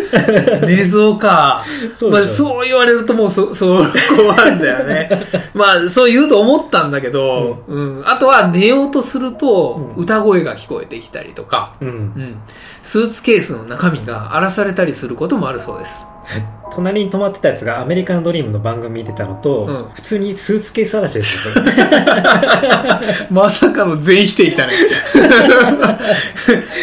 [0.66, 1.28] 寝相か。
[1.28, 1.66] まあ、
[2.00, 3.84] そうでしょそう言われるともうそ、そこ
[4.38, 5.10] なんだよね。
[5.56, 8.04] まあ、そう言うと思ったんだけど、うん。
[8.06, 11.92] あとは寝ようとすると、うん歌声が聞こえてきたりとか、うんう。
[11.92, 12.36] ん。
[12.84, 16.06] スーツケースの中身が荒らされたりすることもあるそうです。
[16.72, 21.50] 隣に泊まってたやつがアメリカンドリームの番組見てたのと、うん普通にスーツケース嵐です
[23.30, 24.74] まさかの全否定きたね。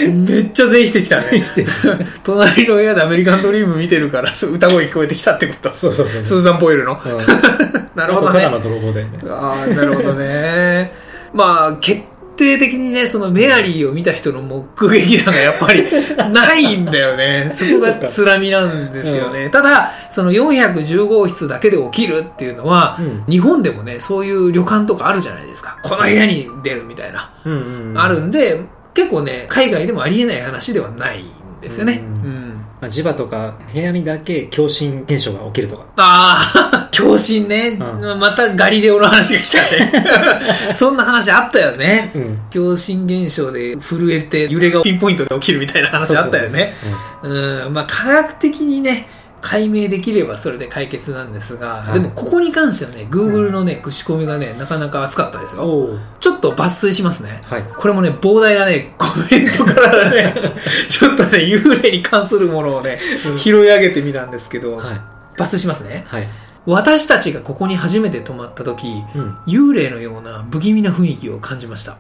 [0.29, 1.45] めっちゃ全否定きたね。
[2.23, 5.71] 隣の部屋でアメリカンドリーム見てるから、そう歌声聞こえてきたってこと。
[5.71, 6.25] そうそうそう。
[6.25, 7.01] スーザン・ポイルの。
[7.05, 7.17] うん、
[7.95, 8.41] なるほどね。
[8.41, 9.19] ただの泥棒だよね。
[9.29, 10.93] ああ、なるほどね。
[11.33, 12.01] まあ、決
[12.37, 15.85] 定的にね、そのメアリーを見た人の目撃談がやっぱり
[16.33, 17.51] ないんだよね。
[17.57, 19.51] そこがつらみなんですけどね。
[19.51, 25.79] ただ、その410号室だけで起きるっていうのは、うん日本でもね、そういう旅館とかあるじゃないですか。
[25.83, 27.31] この部屋に出るみたいな。
[27.45, 28.61] うんうんうんあるんで、
[28.95, 31.27] 結構ね、海外でもありえない話ではないん
[31.61, 32.03] ですよね。
[32.25, 32.46] ううんん。
[32.87, 35.87] まあ、磁場とか部屋にだけ共振現象が起きるとか。
[35.97, 40.05] ああ、 共振ね、うまたガリレオの話が来たね。
[40.73, 42.13] そんな話あったよね。
[42.15, 42.39] うん。
[42.51, 46.75] 共振現象で震えて揺れがピンポイントで起きるみたいな話あったよね。
[46.81, 49.09] そうそううん、まあ科学的にね、
[49.47, 55.55] 解明できればそれで解決なんですが、はいでもここに関してはね、Google のね、口コミがね、なかなか熱かったです。
[55.55, 55.91] よ。
[56.19, 57.43] ちょっと抜粋しますね。
[57.45, 57.63] はい。
[57.63, 60.35] これもね、膨大なね、コメントからね、
[60.91, 62.99] ちょっとね、幽霊に関するものをね、
[63.37, 65.01] 拾い上げてみたんですけど、はい。
[65.39, 66.05] 抜粋しますね。
[66.09, 66.29] はい。
[66.67, 69.39] 私たちがここに初めて泊まった時、うん。
[69.47, 71.99] 幽霊のような不気味な雰囲気を感じました。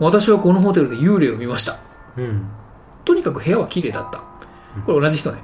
[0.00, 1.76] 私はこのホテルで幽霊を見ました。
[2.16, 2.46] うん。
[3.04, 4.22] とにかく部屋は綺麗だった。
[4.86, 5.38] これ同じ人ね。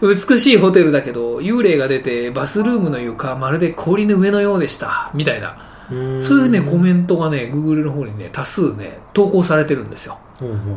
[0.00, 5.10] 美しいホテルだけど、幽霊が出てバスルームの床まるで氷の上のようでした。
[5.14, 5.56] みたいな。
[5.88, 10.18] そういうね、コメントがね、Google の方にね、多数ね、投稿されてるんですよ。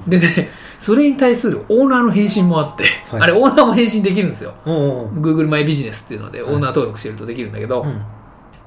[0.07, 4.53] でね、それに対するオーナーの返信もあって、はいあれオーナーも返信できるんですよ。
[4.65, 8.01] Google マイビジネスっていうのでオーナー登録してるとできるんだけど、うん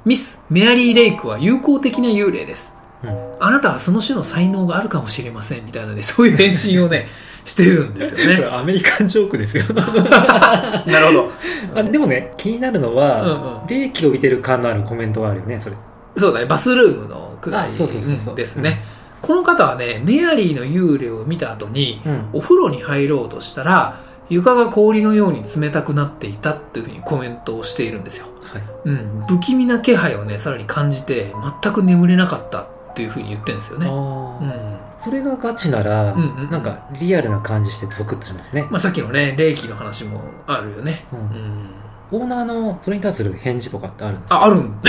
[0.05, 2.75] ミス・メアリー・レイクは友好的な幽霊です。
[3.05, 7.09] うんあなたはその種の才能があるかもしれませんみたいなので、そういう返信をね、
[7.45, 8.45] してるんですよね。
[8.51, 11.31] アメリカンジョークですよ なるほど。
[11.75, 15.77] あでもね気になるのうんは、うん霊気を帯びてる感のあるコメントがあるよねそれ
[16.17, 17.71] そうだね、バスルームのくらい
[18.37, 18.83] ですね。
[19.23, 23.97] この方はね、メアリーの幽霊を見た後に、うんお風呂に入ろうとしたら、
[24.29, 28.27] 床が氷のように冷たくなっていたっていうふうにコメントをしているんですよ。
[28.43, 29.25] はいうん。
[29.29, 33.87] 不気味な気配をね、さらに感じて、全く眠れなかったっていうふうに言ってるんですよね。
[33.87, 34.77] あうーん。
[35.03, 41.07] それがガチなら、うんうんなんかリアルな感じしてゾクッとしますね、まあさっきのね、霊気の話もあるよね。
[41.13, 41.19] うん。
[41.19, 41.71] うん。
[42.13, 44.37] オーナーのそれに対する返事とかってあるんですか？
[44.37, 44.81] あ、あるん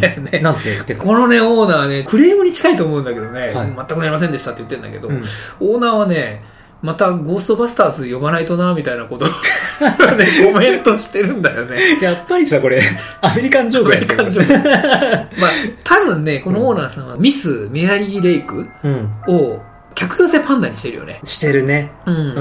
[0.00, 0.40] だよね。
[0.40, 0.72] なんて？
[0.72, 3.66] 言ってるこのね、オーナーね、クレームに近いと思うんだけどね、はい。
[3.74, 5.22] 全くなりませんでしたって言ってんだけど、うん。
[5.60, 6.44] オーナーはね、
[6.82, 9.24] またゴーストバスターズ呼ばないとな、みたいなこと。
[9.24, 9.28] を
[10.16, 11.76] ね、コメントしてるんだよね。
[12.02, 12.82] やっぱりさこれ。
[13.22, 15.50] アメリカンジョークやねアメリカンジョまあ、
[15.84, 19.10] 多分ね、このオーナーさんはミス・メアリー・レイクうん。
[19.28, 19.62] を
[20.08, 21.20] 客寄せパンダにしてるよね。
[21.24, 22.34] してるねうんうん、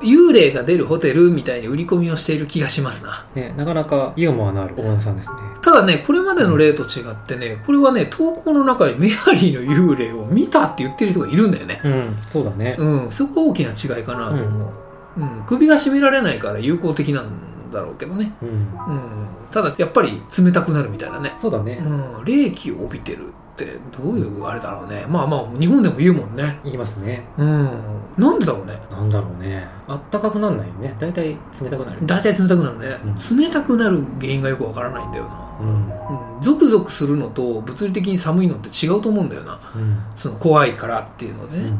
[0.00, 3.26] 幽霊が出るホテルみたいに売り込みをしている気がしますな。
[3.34, 11.80] ね、なかなかユーモアのあるオーナーさんですねただね、これまでの例と違ってね、これはね、投稿の中にメアリーの幽霊を見たって言ってる人がいるんだよね。
[11.84, 14.72] うんそうだねうん、そこが大きな違いかなと思う。
[15.18, 18.32] うん、首が絞められないから有効的なんだろうけどね。
[18.42, 19.26] うんうん。
[19.50, 21.34] ただ、やっぱり冷たくなるみたいだね。
[21.38, 23.32] そうだねうん、霊気を帯びてる
[23.64, 25.04] ってどういうあれだろうね。
[25.08, 26.60] まあまあ、日本でも言うもんね。
[26.62, 27.68] 言いますねうん。
[28.16, 28.78] なんでだろうね。
[28.90, 32.86] なんだろうねあったかくなんないよね大体冷たくなる大体冷たくなるね。
[33.04, 35.58] う冷たくなる原因がよくわからないんだよな。
[35.60, 36.40] うんうん。
[36.40, 39.60] ゾクゾクするのと物理的に寒いのって違うと思うんだよな。
[39.74, 41.72] うん、その怖いからっていうのでね。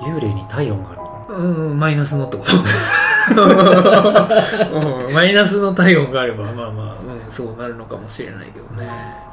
[0.00, 2.52] うん、幽霊に体温があるのうん、マイナスのってこと、
[3.34, 9.25] うん、マイナスの体温があれば、まあまあ、うん、そうなるのかもしれないけどね。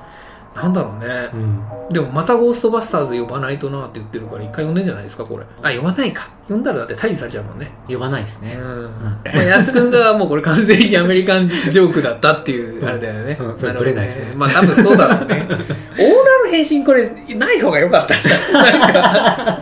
[0.56, 1.30] なんだろうね。
[1.34, 5.46] うんでもまたゴーストバスターズ呼ばないとなって言ってるから一回呼んでんじゃないですか、これ。
[5.62, 6.30] あ、呼ばないか。
[6.48, 7.72] 呼んだらだって退治されちゃうもんね。
[7.88, 8.92] 呼ばないですね、うん。
[9.26, 13.38] まあ、安くんがもうこれ完全にアメリカンジョークだったっていう、あれだよね。
[13.40, 15.48] うんそれなるほどブレないですねまあ多分そうだろうね。
[15.50, 15.60] オーナー
[16.46, 18.54] の返信これ、ない方が良かった。
[18.54, 19.62] なんか、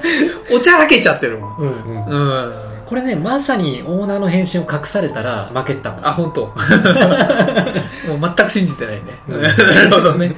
[0.52, 1.58] おちゃらけちゃってるもん。
[1.58, 2.72] うんうんうん。
[2.86, 6.42] これねまさにオーナーの返信を隠されたら負けたもんあ、本当。
[8.08, 9.02] もう全く信じてないね。
[9.30, 10.36] うん なるほどね。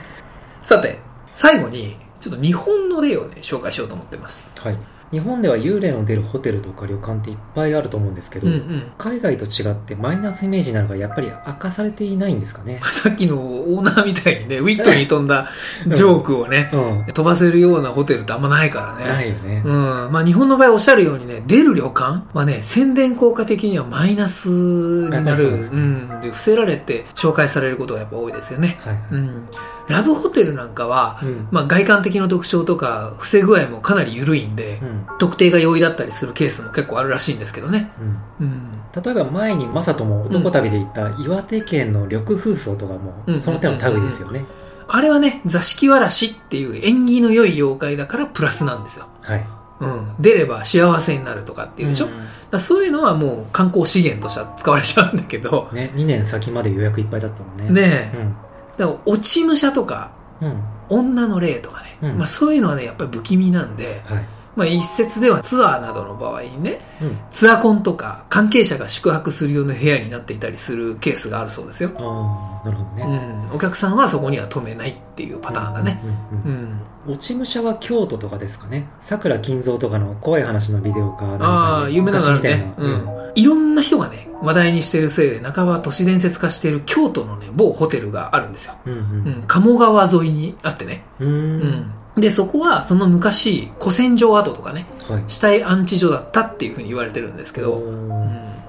[0.63, 0.99] さて、
[1.33, 4.59] 最後に、ちょっと日本の例をね、紹介しようと思ってます。
[4.61, 4.77] はい
[5.13, 8.91] 日本では幽霊の出るホテルとか旅館っていっぱいあると思うんですけど、うんうん。
[8.97, 15.51] 海外と違ってマイナスイメージなのがやっぱり明かされていないんですかねさっきのオーナーみたいにね、ウィットに飛んだ
[15.87, 16.77] ジョークをね、う
[17.09, 19.07] ん飛ばせるようなホテルってあんまないからね。
[19.07, 19.73] ないよね、うん。
[20.11, 25.47] まあ日本の場合おっしゃるようにね、出る旅館はね、宣伝効果的にはマイナスになる。
[25.49, 26.21] うねうん。
[26.21, 28.79] で、伏せられて紹介されることがやっぱ多いですよね。
[28.81, 29.47] はいうん。
[29.87, 31.47] ラブホテルなんかは、うん。
[31.51, 35.05] まあ外観的な特徴とか、伏せ具合もかなり緩いんで、うん。
[35.19, 37.91] 特定が容易だったりするケースも結構あるらしいんですけどね。
[38.39, 38.47] うん。
[38.47, 38.73] うん。
[39.03, 44.45] 例えば前にマサトも男旅で行った岩手県の緑風荘とかうんもその手の類ですよね、
[44.87, 49.07] あれはね、座敷わらしっていう縁起の良い妖怪だからプラスなんですよ。
[49.23, 49.47] はい。
[49.79, 50.15] うん。
[50.19, 52.11] 出れば幸せになるとかっていうでしょ、うん
[52.59, 57.81] そういうのはもう観光資源としては使われちゃうんだけど、ね、2年先まで予約いっぱいだったもんね。
[57.81, 58.27] ねえ、
[58.77, 62.17] だから落ち武者とか、うん、うん、女の霊とかね、うん。
[62.17, 64.25] まあそういうのはね、やっぱり不気味なんで、はい、
[64.55, 71.91] まあ一説ではツアーなどの場合にね、うん、ツアコンとか関係者が宿泊する用の部屋になっていたりするケースがあるそうですよ。
[71.97, 73.03] ああなるほどね、
[73.49, 73.55] うん。
[73.55, 75.99] お客さんはそこには止めないっていうパターンだね。
[76.03, 77.13] うんうんうんうん。
[77.13, 82.73] 落ち武者は京都とかですかね桜金蔵とかの怖い話のビデオかああ、有名なのあるね。
[82.77, 83.23] うん。
[83.35, 88.75] いろんな人がね、話題にしてるせいで、半ば都市伝説化している京都のね、某ホテルがあるんですよ。
[88.85, 89.43] うんううんん。
[89.47, 91.03] 鴨川沿いにあってね。
[91.19, 91.91] うんううんん。
[92.17, 97.81] で、そこは、その昔、古戦場跡とかね、はい死体安置所だったっていうふうに言われてるんですけど。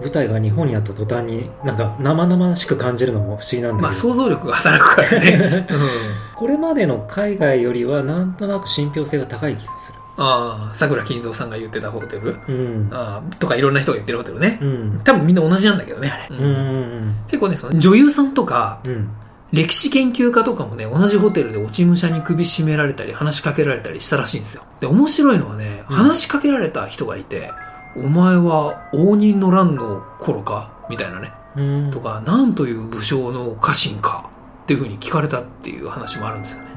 [0.01, 5.67] 舞台が日本にあった途端になんか生々しく感じるのも不思議なんだけど、まあ、想像力が働くからね。
[5.71, 5.89] うん。
[6.35, 14.59] これまでの海外よりはなんとなく信憑性が高い気がするああ、桜金蔵さんが言ってたホテルうんああ、とかいろんな人が言ってるホテルね。
[14.61, 16.37] うん多分みんな同じなんだけどね、あれ。
[16.37, 19.09] うんうん結構ね、その女優さんとか、うんうん
[19.55, 24.65] 歴史研究家とかもね、同じホテルで落ち武者に首絞められたり、話しかけられたりしたらしいんですよ。
[24.81, 27.53] で、面白いのはね、うん話しかけられた人がいて、
[27.97, 30.73] お前は応仁の乱の頃か？
[30.91, 31.33] みたいなね。
[31.57, 34.29] うんとか、なんという武将の家臣か？
[34.65, 36.71] っていう風に聞かれたっていう話もあるんですよね。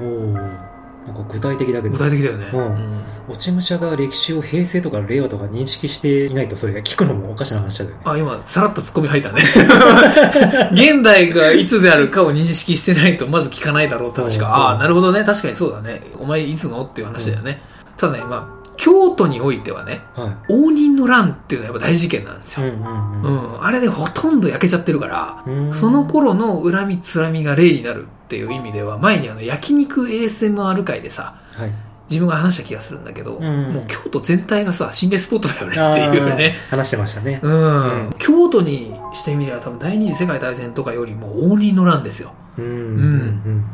[1.08, 2.50] なんか具体的だけど具体的だよね。
[2.52, 9.42] うんうん落ち武者が歴史を平成とか令和とか認識していないとそれが聞くのもおかしな話だよねあ、今、さらっと突っ込み入ったね。
[10.72, 14.48] 現代がいつであるかを認識してないと、まず聞かないだろうって話うんか。
[14.48, 15.24] ああ、なるほどね。
[15.24, 16.00] 確かにそうだね。
[16.18, 16.82] お前いつの？
[16.84, 17.60] っていう話だよね。
[17.98, 22.64] ただね、まあ、京都においてはね、は応仁の乱っていうのはやっぱ大事件なんですい。
[22.64, 22.72] うよ。
[22.72, 23.64] んうんううんん。
[23.64, 25.74] あれでほとんど焼けちゃってるから、うん。
[25.74, 31.72] その頃の恨みつらみが例になるっていう意味では、前にあの、焼肉 ASMR 会でさ、はい。
[32.10, 36.56] 自分が話した気がするんだけど、んもう京都全体がさ、心霊スポットだよねっていうね。
[36.70, 37.40] 話してましたね。
[37.42, 42.32] うん、うん京都にしてみれば多分第二次世界大戦とかよりも応仁の乱ですよ。
[42.58, 42.64] うん。
[42.64, 42.70] うん。
[42.70, 42.74] う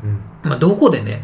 [0.06, 0.20] ん。
[0.44, 1.22] まあ、どこでね、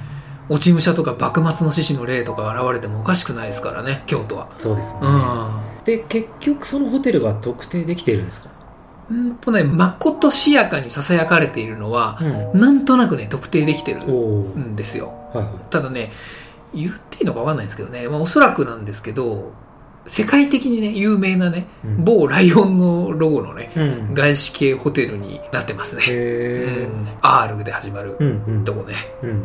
[0.49, 4.49] 落ち武者とか幕末の志士の霊とかが現れてもおかしくないですからね、京都は。
[4.57, 5.01] そうですね。
[5.03, 8.51] うで、結局そのホテルは特定できているんですか？
[9.15, 9.17] ん。
[9.17, 12.19] うんとね、まことしやかに囁かれているのは、
[12.53, 12.61] うん。
[12.61, 15.13] なんとなくね、特定できてるんですよ。
[15.33, 15.55] はいはい。
[15.71, 16.11] ただね、
[16.75, 19.53] 言っていいのかわかんないんですけどね、まあおそらくなんですけど、
[20.07, 24.15] 世界的にね、有名なね、うん某ライオンのロゴのね、うん。
[24.15, 26.03] 外資系ホテルになってますね。
[26.07, 28.17] へうん R で始まる。
[28.65, 28.95] とこね。
[29.23, 29.45] うん。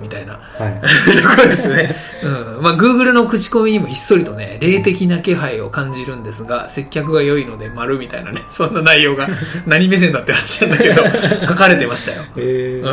[0.00, 0.34] みたいな。
[0.34, 0.80] はい。
[0.80, 1.94] と こですね。
[2.22, 2.62] うん。
[2.62, 9.28] まあ、Google の口コミにもひっそりとね、霊的な気配を感じるんですが、接客が良いので丸みたいなね、 そんな内容が
[9.66, 11.02] 何目線だって話なんだけど、
[11.48, 12.24] 書かれてましたよ。
[12.36, 12.84] へうん。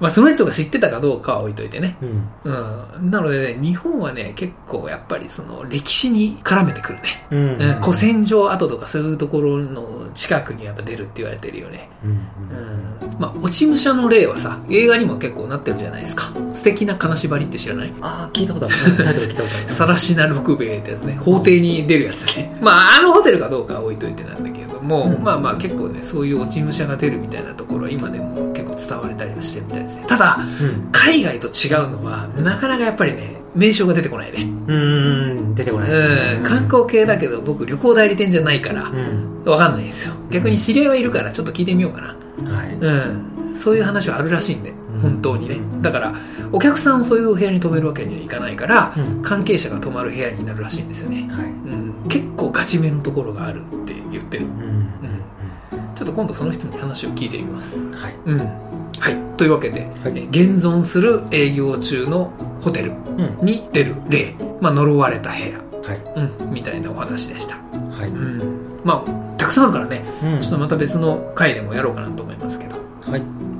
[0.00, 1.96] まあ、その人が知ってたかどうかは置いといてね。
[2.44, 2.52] うん。
[2.52, 3.10] うん。
[3.10, 7.26] なのでね、日本はね、結構やっぱりその歴史に絡めてくるね。
[7.30, 7.38] うん。
[7.38, 7.82] うん。
[7.82, 11.88] 古戦場跡とかそういうところの近くにやっぱ出るって言われてるよね。
[12.04, 12.10] うん。
[12.10, 16.32] うんまあ、落ち武者の例はさ、映画にも結構なってるじゃないですか。
[16.52, 17.92] 素敵な金縛りって知らない？
[18.00, 18.74] ああ、聞いたことある。
[19.14, 19.68] 聞いたことある。
[19.68, 21.16] さらしな六兵衛ってやつね。
[21.20, 22.56] 法廷に出るやつね。
[22.60, 30.04] まあ、あのホテルかどうかは置いといてなんだけれども、うんまあまあ結構ね、そういう落ち武者が出るみたいなところは今でも結構伝われたりはしてるみたいですね。
[30.06, 30.88] ただ、うん。
[30.92, 34.46] 海外と違うのは、なかなかやっぱりね、名称が出てこないね。
[34.66, 35.96] うーん、出てこないね
[36.38, 39.50] うん、観光系だけど僕旅行代理店じゃないからう、ん。
[39.50, 40.12] わかんないんですよ。
[40.30, 42.52] 逆に知り合いはいるからちょっと聞いてみようかな。
[42.54, 42.76] はい。
[42.78, 43.56] うん。
[43.56, 45.58] そういう話はあるらしいんでうん、本当にね。
[45.82, 46.14] だから、
[46.52, 51.28] お客さんをそういうお部屋に泊めるわけにはいかないから、うん関係者が泊まる部屋になるらしいんですよね。
[51.30, 51.46] はい。
[51.46, 52.08] うん。
[52.08, 54.46] 結構ガチめのところがあるって言ってる。
[54.46, 54.52] うん。
[54.52, 54.90] うん。
[55.94, 57.92] ちょっと今度その人に話を聞いてみます。
[57.96, 58.14] はい。
[58.26, 58.38] うん。
[58.38, 59.16] はい。
[59.36, 63.46] というわけで、はいえ現存する営業中のホテルうん。
[63.46, 66.40] に出る例、まあ、呪われた部屋、はい。
[66.40, 67.56] うん、みたいなお話でした。
[67.56, 68.08] はい。
[68.08, 68.80] うん。
[68.84, 72.65] まあ、たくさんあるからね、うんちょっとまた別の回でもやろうかなと思いますけど。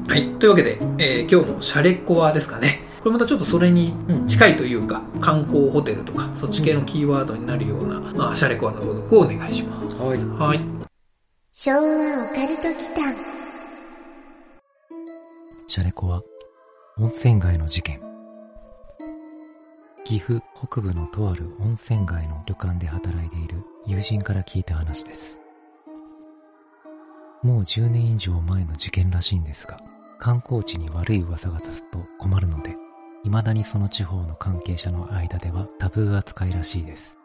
[0.09, 0.27] はい。
[0.27, 0.39] はい。
[0.39, 2.81] というわけで、えー今日のシャレコアですかね。
[3.01, 3.95] これまたちょっとそれに
[4.27, 9.97] 近いというか、観光ホテルとか、そっち系のキーワードになるような、まあ、シャレコアの朗読をお願いします。
[9.97, 10.19] はい。
[10.49, 10.61] はい。
[11.53, 13.15] 昭和オカルト祈間
[15.69, 16.23] シャレコは、
[16.99, 18.01] 温泉街の事件。
[20.05, 25.41] 岐阜北部のとある温泉街の旅館で働いている友人から聞いた話です。
[27.43, 29.81] もう10年以上前の事件らしいんですが、
[30.19, 32.77] 観光地に悪い噂が立つと困るので、
[33.25, 37.17] 未だにその地方の関係者の間ではタブー扱いらしいです。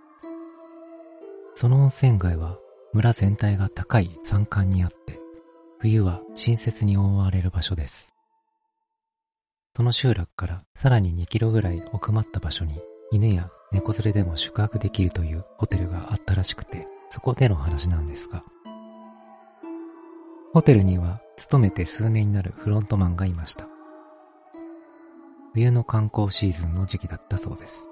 [1.55, 2.57] その温泉街は
[2.93, 5.19] 村全体が高い山間にあって、
[5.79, 8.11] 冬は新雪に覆われる場所です。
[9.75, 12.81] その集落からさらに2キロぐらい奥まった場所に
[13.11, 18.43] 犬や猫連れでも宿泊できるというホテルがあったらしくて、そこでの話なんですが、
[20.53, 23.67] ホテルには勤めて数年になるフロントマンがいました。
[25.53, 27.85] 冬の観光シーズンの時期だったそうです。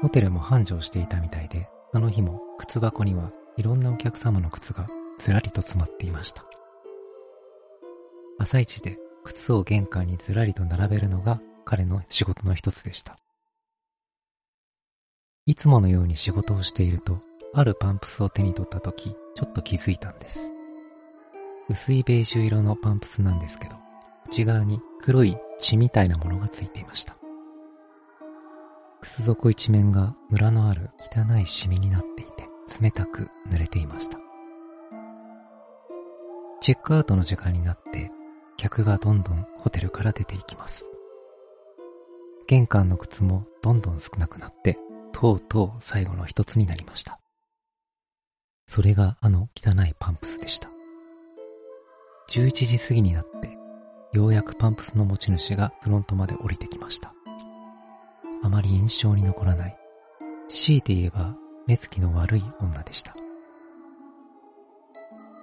[0.00, 6.42] ホテルも繁盛していたみたいで、その日も靴箱にはいろんなお客様の靴がずらりと詰まっていました。
[8.38, 13.18] 朝一で靴を玄関にずらりと並べるのが彼の仕事の一つでした。
[15.44, 17.20] いつものように仕事をしていると、
[17.52, 20.59] あるパンプスを手に取った時、ちょっと気づいたんです。
[21.70, 23.76] 薄いベージュ色のパンプスなんですけど、
[24.28, 27.16] 内側に黒い血みたいなものがついていました。
[29.00, 32.48] 靴底一面がムラのある汚いシミになっていて、
[32.82, 34.18] 冷たく濡れていました。
[36.60, 38.10] チェックアウトの時間になって、
[38.56, 40.84] 客がどんどんホテルから出ていきます。
[42.48, 44.76] 玄関の靴もどんどん少なくなって、
[45.12, 47.20] とうとう最後の一つになりました。
[48.66, 50.68] それがあの汚いパンプスでした。
[52.30, 53.58] 11時過ぎになって、
[54.12, 57.12] ようやくパンプスの持ち主がフロントまで降りてきました。
[58.42, 59.76] あまり印象に残らない。
[60.48, 61.34] 強いて言えば、
[61.66, 63.14] 目つきの悪い女でした。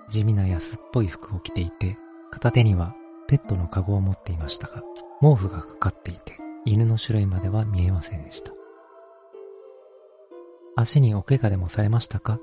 [0.09, 1.97] 地味な安っぽい服を着ていて、
[2.31, 2.95] 片手には
[3.27, 4.81] ペットのカゴを持っていましたが、
[5.21, 8.51] 毛布がかかっていて、犬の種類までは見えませんでした。
[10.75, 12.39] 足にお怪我でもされましたか？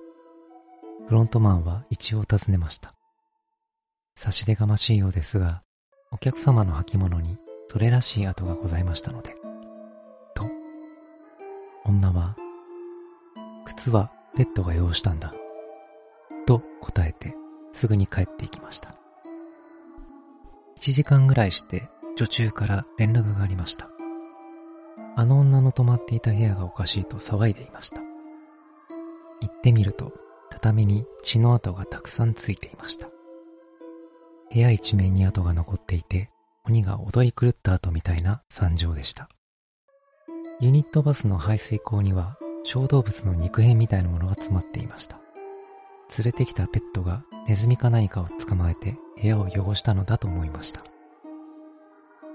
[1.09, 2.94] フロントマンは一応尋ねました。
[4.15, 5.63] 差し出がましいようですが、
[6.13, 7.37] お客様の履物に
[7.71, 9.35] それらしい跡がございましたので。
[10.35, 10.47] と、
[11.85, 12.37] 女は、
[13.65, 15.35] 靴はペットが用したんだ。
[16.47, 17.35] と答えて、
[17.73, 18.95] すぐに帰っていきました。
[20.79, 23.89] 1時間ぐらいして、女中から連絡がありました。
[25.17, 28.01] あの女の泊まっていた部屋がおかしいと騒いでいました。
[29.41, 30.13] 行ってみると、
[30.51, 33.09] 畳に血の跡がたくさんついていました。
[34.55, 36.31] 部屋一面に跡が残っていて、
[36.65, 39.29] 鬼が踊り狂った後みたいな惨状でした。
[40.61, 45.19] ユニットバスの排水口には小動物の肉片みたいなものが詰まっていました。
[46.17, 50.83] 連れてきたペットがネズミか何かを捕まえて部屋を汚したのだと思いました。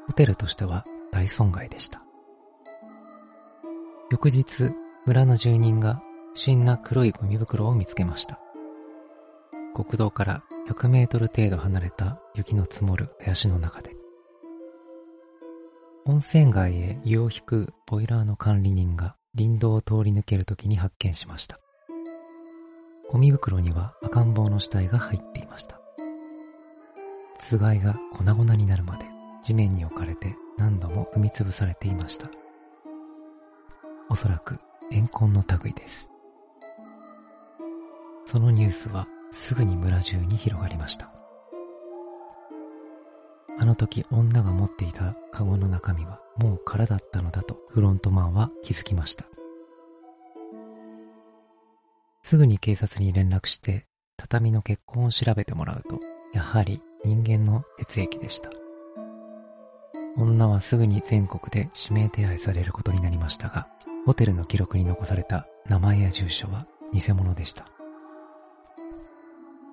[0.05, 2.03] ホテルとしては大損害でした。
[4.11, 4.71] 翌日、
[5.05, 6.01] 村の住人が
[6.33, 8.41] 不審な黒いゴミ袋を見つけました。
[9.73, 13.95] 国道から100メートル程度離れた雪の積もる林の中で。
[16.05, 21.59] 温泉街へ湯を引くボイラーの管理人が林道を通り抜けるときに発見しました。
[23.09, 25.79] ゴミ袋には赤ん坊の死体が入っていました。
[27.35, 29.05] つがいが粉々になるまで
[29.43, 32.29] 地面に置かれて何度も踏みつぶされていました。
[34.09, 34.59] おそらく
[34.91, 36.09] 怨恨の類です。
[38.25, 41.11] そのニュースはすぐに村中に広がりました。
[43.59, 49.25] あの時女が持っていたカゴの中身はもう空だったのだとフロントマンは気づきました。
[52.23, 53.85] すぐに警察に連絡して
[54.17, 55.99] 畳の血痕を調べてもらうと、
[56.33, 58.49] やはり人間の血液でした。
[60.17, 63.67] 女はすぐに全国で指名手配されることになりましたが、
[64.05, 67.65] ホテルの記録に残された名前や住所は偽物でした。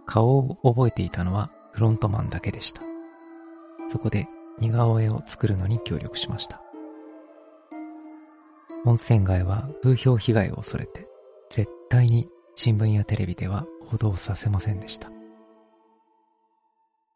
[0.06, 2.82] 顔を覚えていたのはフロントマンだけでした。
[3.90, 4.26] そこで
[4.58, 6.62] 似顔絵を作るのに協力しました。
[8.84, 11.08] 温泉街は風評被害を恐れて、
[11.50, 15.10] 絶対に新聞やテレビでは報道させませんでした。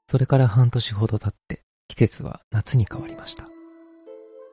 [0.09, 3.47] それから半年ほど経って季節は夏に変わりました。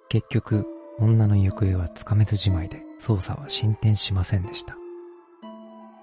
[0.09, 0.65] 結局、
[0.99, 4.77] 女の行方はつかめずじまいで捜査は進展しませんでした。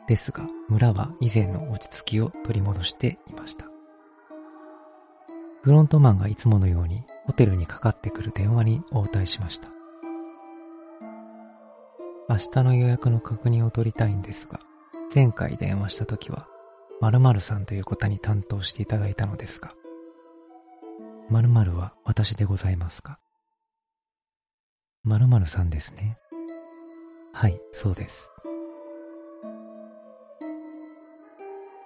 [0.07, 3.66] ですが、村は以前の落ち着きを取り戻していました。
[5.62, 9.68] フロントマンがいつものようにホテルにかかってくる電話に応対しました。
[12.28, 14.61] 明日の予約の確認を取りたいんですが、
[15.14, 16.48] 前回電話した時は、
[17.00, 19.74] 〇〇さんという方に担当していただいたのですが、
[21.30, 23.18] 〇〇は私でございますか？
[25.05, 26.18] 〇〇さんですね。
[27.32, 28.28] はい、そうです。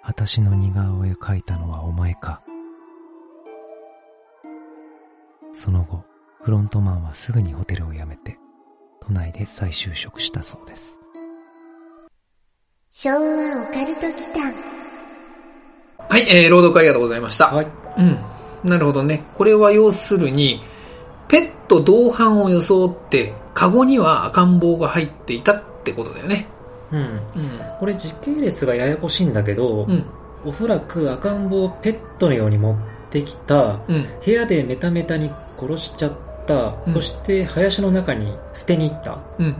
[0.09, 2.40] 私の似顔絵描いたのはお前か。
[5.52, 6.02] その後、
[6.42, 8.38] フロントマンはすぐにホテルを辞めて、
[9.02, 10.96] 都内で再就職したそうです。
[12.90, 14.54] 昭和オカルト祈間
[16.09, 17.54] はい、えー、朗読ありがとうございました。
[17.54, 17.66] はい。
[17.98, 18.18] うん。
[18.64, 19.24] なるほどね。
[19.36, 20.62] これは要するに、
[21.28, 26.46] ペット同伴を装って、カゴには赤ん坊が入っていたってことだよね。
[26.93, 27.01] うん。
[27.01, 27.20] うん。
[27.78, 30.05] これ時系列がややこしいんだけど、うん。
[30.45, 32.76] おそらく赤ん坊をペットのように持っ
[33.11, 34.07] てきた、うん。
[34.24, 36.18] 部屋でメタメタに殺しちゃった、
[36.86, 39.18] うんそして林の中に捨てに行った。
[39.39, 39.47] うん。
[39.47, 39.55] うん。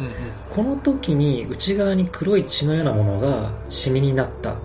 [0.51, 4.57] この時に内側に黒い血のようなものがシミになったっ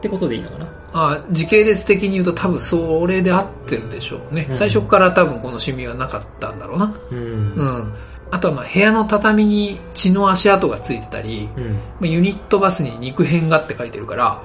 [0.00, 0.68] てことでいいのかな？
[0.94, 4.46] あ時系列的に言うと多分それで合ってるでしょうね。
[4.48, 6.94] うん最初から多分このシミはなかったんだろうな。
[7.10, 7.18] うん。
[7.18, 7.64] う。
[7.64, 7.94] ん。
[8.32, 11.72] あとはまあ部屋の畳に血の足跡がついてたり、うん。
[11.74, 14.42] まあユニットバスに肉片がって書いてるから、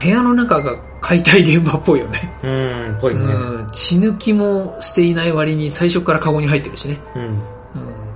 [0.00, 2.38] 部屋の中が解体現場っぽいよね。
[2.44, 2.50] うん。
[2.50, 3.00] うん。
[3.00, 3.20] ぽいね。
[3.20, 3.68] うん。
[3.72, 7.00] 血抜きもしていない割に最初からカゴに入ってるしね。
[7.16, 7.22] うん。
[7.22, 7.40] うん。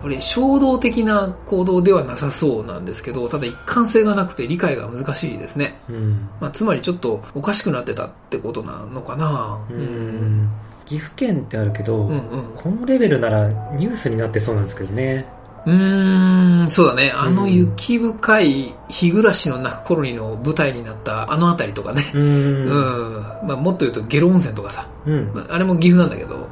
[0.01, 5.81] これ衝動的な行動ではなさそうなんですけど、ただ一貫性がなくて理解が難しいですね。
[5.89, 6.29] うん。
[6.41, 10.49] まあ、つまりちょっとおかしくなってたってことなのかなうん。
[10.91, 12.53] 岐阜県ってあるけど、うんうん。
[12.57, 15.25] このレベルならニュースになってそうなんですけどね。
[15.65, 17.13] うーん、そうだね。
[17.15, 22.03] あのうん雪深い日暮らしの泣く頃にの舞台になったあの辺りとかね。
[22.13, 22.19] う。
[22.19, 23.23] うんん。
[23.47, 24.89] まあもっと言うとゲロ温泉とかさ。
[25.07, 25.31] うん。
[25.33, 26.49] まああれも岐阜なんだけど、はい。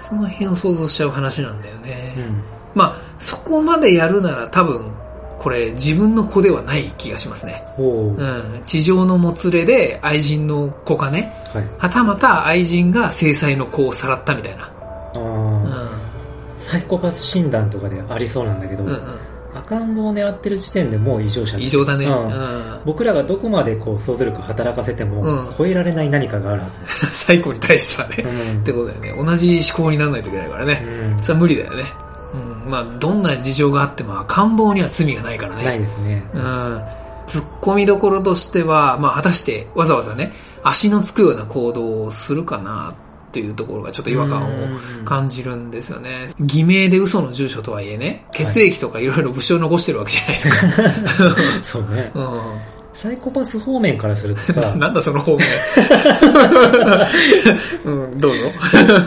[0.00, 2.14] その辺を想像しちゃう話なんだよね。
[2.16, 2.42] うん。
[2.74, 4.90] まあ、そこまでやるなら多分、
[5.42, 7.64] これ自分の子ではない気がしますね。
[7.76, 8.22] ほう。
[8.22, 8.62] うん。
[8.64, 11.68] 地上のもつれで愛人の子がね、はい。
[11.78, 14.70] はたまた愛人が制裁の子をさらったみたいな。
[16.58, 19.18] サイコパス診断とかでありそうなんだけど、うんうん。
[19.54, 22.06] 赤ん坊を狙ってる時点でもう異常者異常だね。
[22.06, 22.80] ううんん。
[22.84, 26.68] 僕らがどこまでこう想像力働かせても、うん超えられない何かがあるは
[27.12, 28.14] 最後に対してはね。
[28.16, 28.22] ず。
[28.22, 29.24] うんってことだよね。
[29.24, 30.86] 同じ思考にならないといけないからね。
[31.16, 31.84] うんそれは無理だよね。
[32.80, 32.88] うん。
[32.88, 35.64] まあ、どんな事情があっても赤ん坊には罪がないからね。
[35.64, 36.22] ないですね。
[36.34, 36.82] うん。
[37.26, 42.94] 突っ込みどころとしては、まあ、果たしてわざわざね、足のつくような行動をするかなっ
[43.32, 44.52] ていうところがちょっと違和感をう
[45.02, 46.28] ん感じるんですよね。
[46.40, 50.56] 偽名で嘘の住所とはいえね、血液とかいろいろ物証残してるわけじゃないですか。
[51.64, 52.12] そうね。
[52.14, 52.20] う
[52.94, 54.78] サイコパス方面からするとさん。
[54.78, 55.48] なんだその方面。
[57.84, 58.38] うん、どうぞ。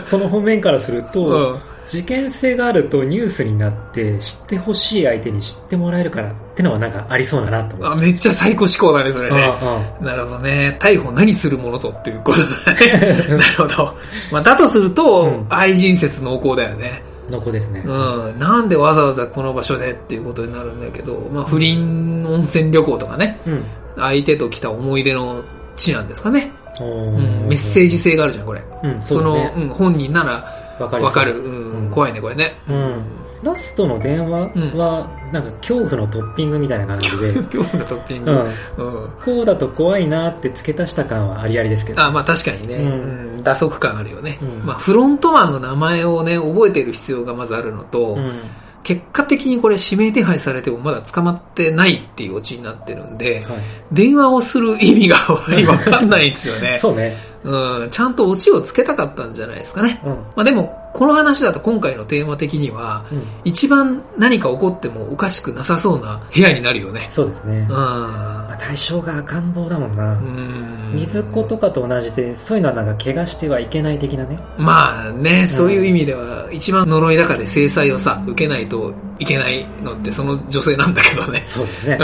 [0.04, 8.06] その方面からすると、うん事件性があるとニュースになって知ってほしい相手に知ってもらえるからってのはなんかありそうだなと思あ、って。
[8.06, 9.42] めっちゃ最高思考だね、それね。
[9.44, 10.76] あなるほどね。
[10.80, 13.28] 逮捕何するものぞっていうことだね。
[13.36, 13.94] なるほど。
[14.32, 17.02] まあ、だとすると、うん愛人説濃厚だよね。
[17.28, 17.82] あ、の子ですね。
[17.84, 18.38] うん。
[18.38, 23.64] なんでわざわざこの場所でっていうことになるんだけど、まあ、不倫温泉旅行とかね、うん。
[23.96, 25.42] 相手と来た思い出の
[25.76, 26.50] 地なんですかね。
[26.80, 27.16] おうん。
[27.16, 28.62] ーメッセージ性があるじゃん、これ。
[28.82, 29.52] うん、そね。
[29.56, 31.38] うん、本人ならわかりそうわかる。
[31.40, 32.58] うん、うん怖いね、これね。
[32.68, 33.04] うん。
[33.42, 38.30] ラストの電話は、なんか恐怖のトッピングみたいな感じで、 今日のトッピング。
[38.76, 39.04] うん。
[39.04, 39.10] うん。
[39.24, 42.02] こうだと怖いなって付け足した感はありありですけど。
[42.02, 48.40] あ、まあ確かにね、うんうん、打足感あるよね、うんまあフロントマンの名前をね、覚えてる必要がまずあるのと、うん。
[48.82, 53.58] 結果的にこれ指名手配されてもまだ捕まってないっていうオチになってるんで、はい。
[53.90, 56.78] 電話をする意味が わかんないんですよね。
[56.80, 57.16] そうね。
[57.46, 60.00] うん、ちゃんとオチをつけたかったんじゃないですかね。
[60.04, 60.12] うん。
[60.34, 63.22] まあでも、この話だと今回のテーマ的には、うん。
[63.44, 67.08] 一番何か起こってもおかしくなさそうな部屋になるよね。
[67.12, 67.58] そうですね。
[67.58, 67.68] うん。
[67.68, 70.12] まあ、対象が赤ん坊だもんな。
[70.12, 70.66] うん
[70.96, 74.38] 水子とかと同じで、そういうのはなんか怪我してはいけない的なね。
[74.58, 81.42] まあね、そういう意味では、一番呪い中で制裁をさ、受けないといけないのってその女性なんだけどね。
[81.44, 81.98] そうですね。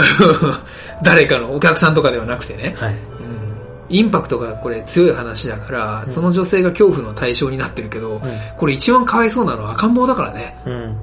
[1.03, 2.75] 誰かのお客さんとかではなくてね。
[2.77, 2.95] はい。
[3.89, 8.21] うんインパクトがこれ強い話だから、うんその女性が恐怖の対象になってるけど、う
[8.57, 10.57] これ一番かわいそうなのは赤ん坊だからね。
[10.65, 10.69] ん。
[10.69, 10.75] うん。
[10.83, 10.95] うん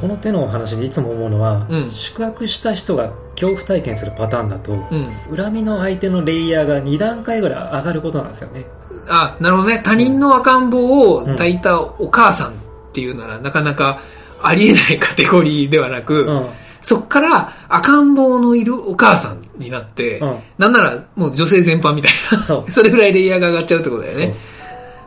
[0.00, 5.36] この手の話でいつも思うのは、うん宿泊した人が恐怖体験するパターンだと、うん。
[5.36, 8.64] 恨みの相手のレイヤーが2段階ぐらい上がることなんですよね。
[9.08, 9.80] あ、なるほどね。
[9.84, 12.52] 他人の赤ん坊を抱いたお母さんっ
[12.92, 14.00] ていうなら、なかなか
[14.42, 16.46] ありえないカテゴリーではなく、うん。
[16.82, 22.44] そっから赤ん坊のいるお母さんになって、うんなんならもう女性全般みたいな。
[22.44, 24.34] そう それぐらいレイヤーが上がっちゃうってことだよね。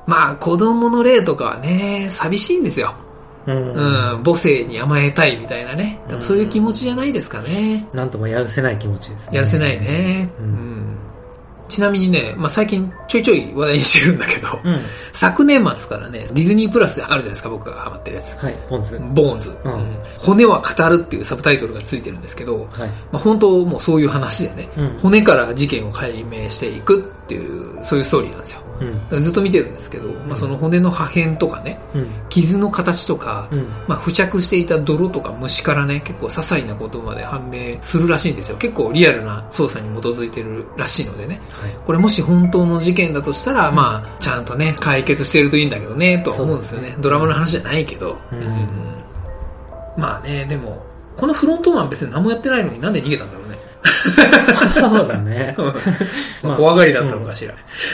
[0.06, 2.94] まあ子供の霊とかはね、寂しいんですよ。
[3.46, 3.74] うん。
[3.74, 6.00] うん、母性に甘えたいみたいなね。
[6.08, 7.88] 多分そういう気持ちじゃないですかね。
[7.94, 9.38] なんともやるせない気持ちですね。
[9.38, 10.30] やらせないね。
[10.40, 10.98] ううんん
[11.74, 14.82] ちなみにね、まあ、最近ちょいちょい話題にしてるんだけど、うん。
[15.12, 18.36] 昨年末からね、ディズニープラスであるじゃないですか、僕がハマってるやつ。
[18.38, 19.02] はい、ポンズ。
[19.14, 22.90] ボーンズ、うんうん骨は語るっていうサブタイトルがついてるんですけど、はい。
[22.90, 28.63] まあ、本当もうそういう話でね、うん骨から事件を解明していくっていう、そういうストーリーなんですよ。
[29.12, 29.22] うん。
[29.22, 32.08] ずっと見てるんですけど、まあ、その骨の破片とかね、うん。
[32.30, 33.68] 傷の形とか、うん。
[33.88, 38.58] まあ、付着していた泥とか虫からね、結構些細なことまで判明するらしいんですよ。
[38.58, 41.42] 結構リアルな捜査に基づいてるらしいのでね。
[41.52, 41.76] はい。
[41.86, 46.90] これもし本当の事件だとしたら、まあ、ちゃんとね、解決してるといいんだけどね、とは思うんですよね。
[46.90, 48.18] ねドラマの話じゃないけど。
[48.32, 48.94] うん
[49.98, 50.84] まあね、でも、
[51.16, 53.43] このフロントマン別に何もやってないのになんで逃げたんだろうね。
[54.80, 55.56] そうだね。
[56.42, 57.54] まあ、怖がりだったのかしら。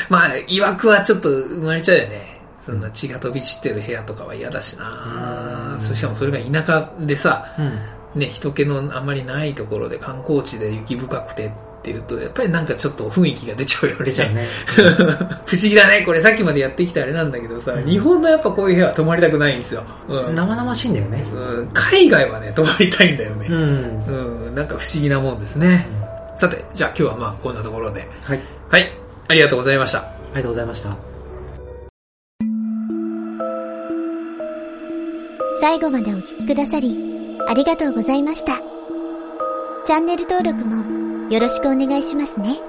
[0.10, 2.40] まあ、曰くはちょっと生まれちゃうよね。
[2.66, 7.80] そんな血が飛び散ってる部屋とかは嫌だしなうんそしかもそれが田舎でさ、うん。
[8.16, 14.06] ね、人気のあんまりないところで観光地で雪深くてっていうと、やっぱりなんかちょっと雰囲気が出ちゃうよね。
[14.06, 14.46] 出ちゃうね。
[15.46, 16.04] 不思議だね。
[16.06, 19.84] これさっきまでやってきたあれなんだけどさ、うん日本のやっぱこういう部屋は泊まりたくないんですよ。
[20.10, 20.36] うん。
[20.36, 21.26] 生々しいんだよね。
[21.34, 23.48] うん海外はね、泊まりたいんだよね。
[23.50, 23.58] うん。
[23.58, 24.56] うん。
[24.56, 25.88] なんか不思議なもんですね。
[26.36, 28.08] さて、じゃあ今日はまあこんなところで。
[28.24, 28.40] はい。
[28.70, 28.92] はい。
[29.30, 30.00] ありがとうございました。
[30.00, 30.98] ありがとうございました。
[35.62, 38.54] 最後までお聞きくださり、ありがとうございました。
[39.86, 40.99] チャンネル登録も
[41.30, 42.69] よろしくお願いしますね。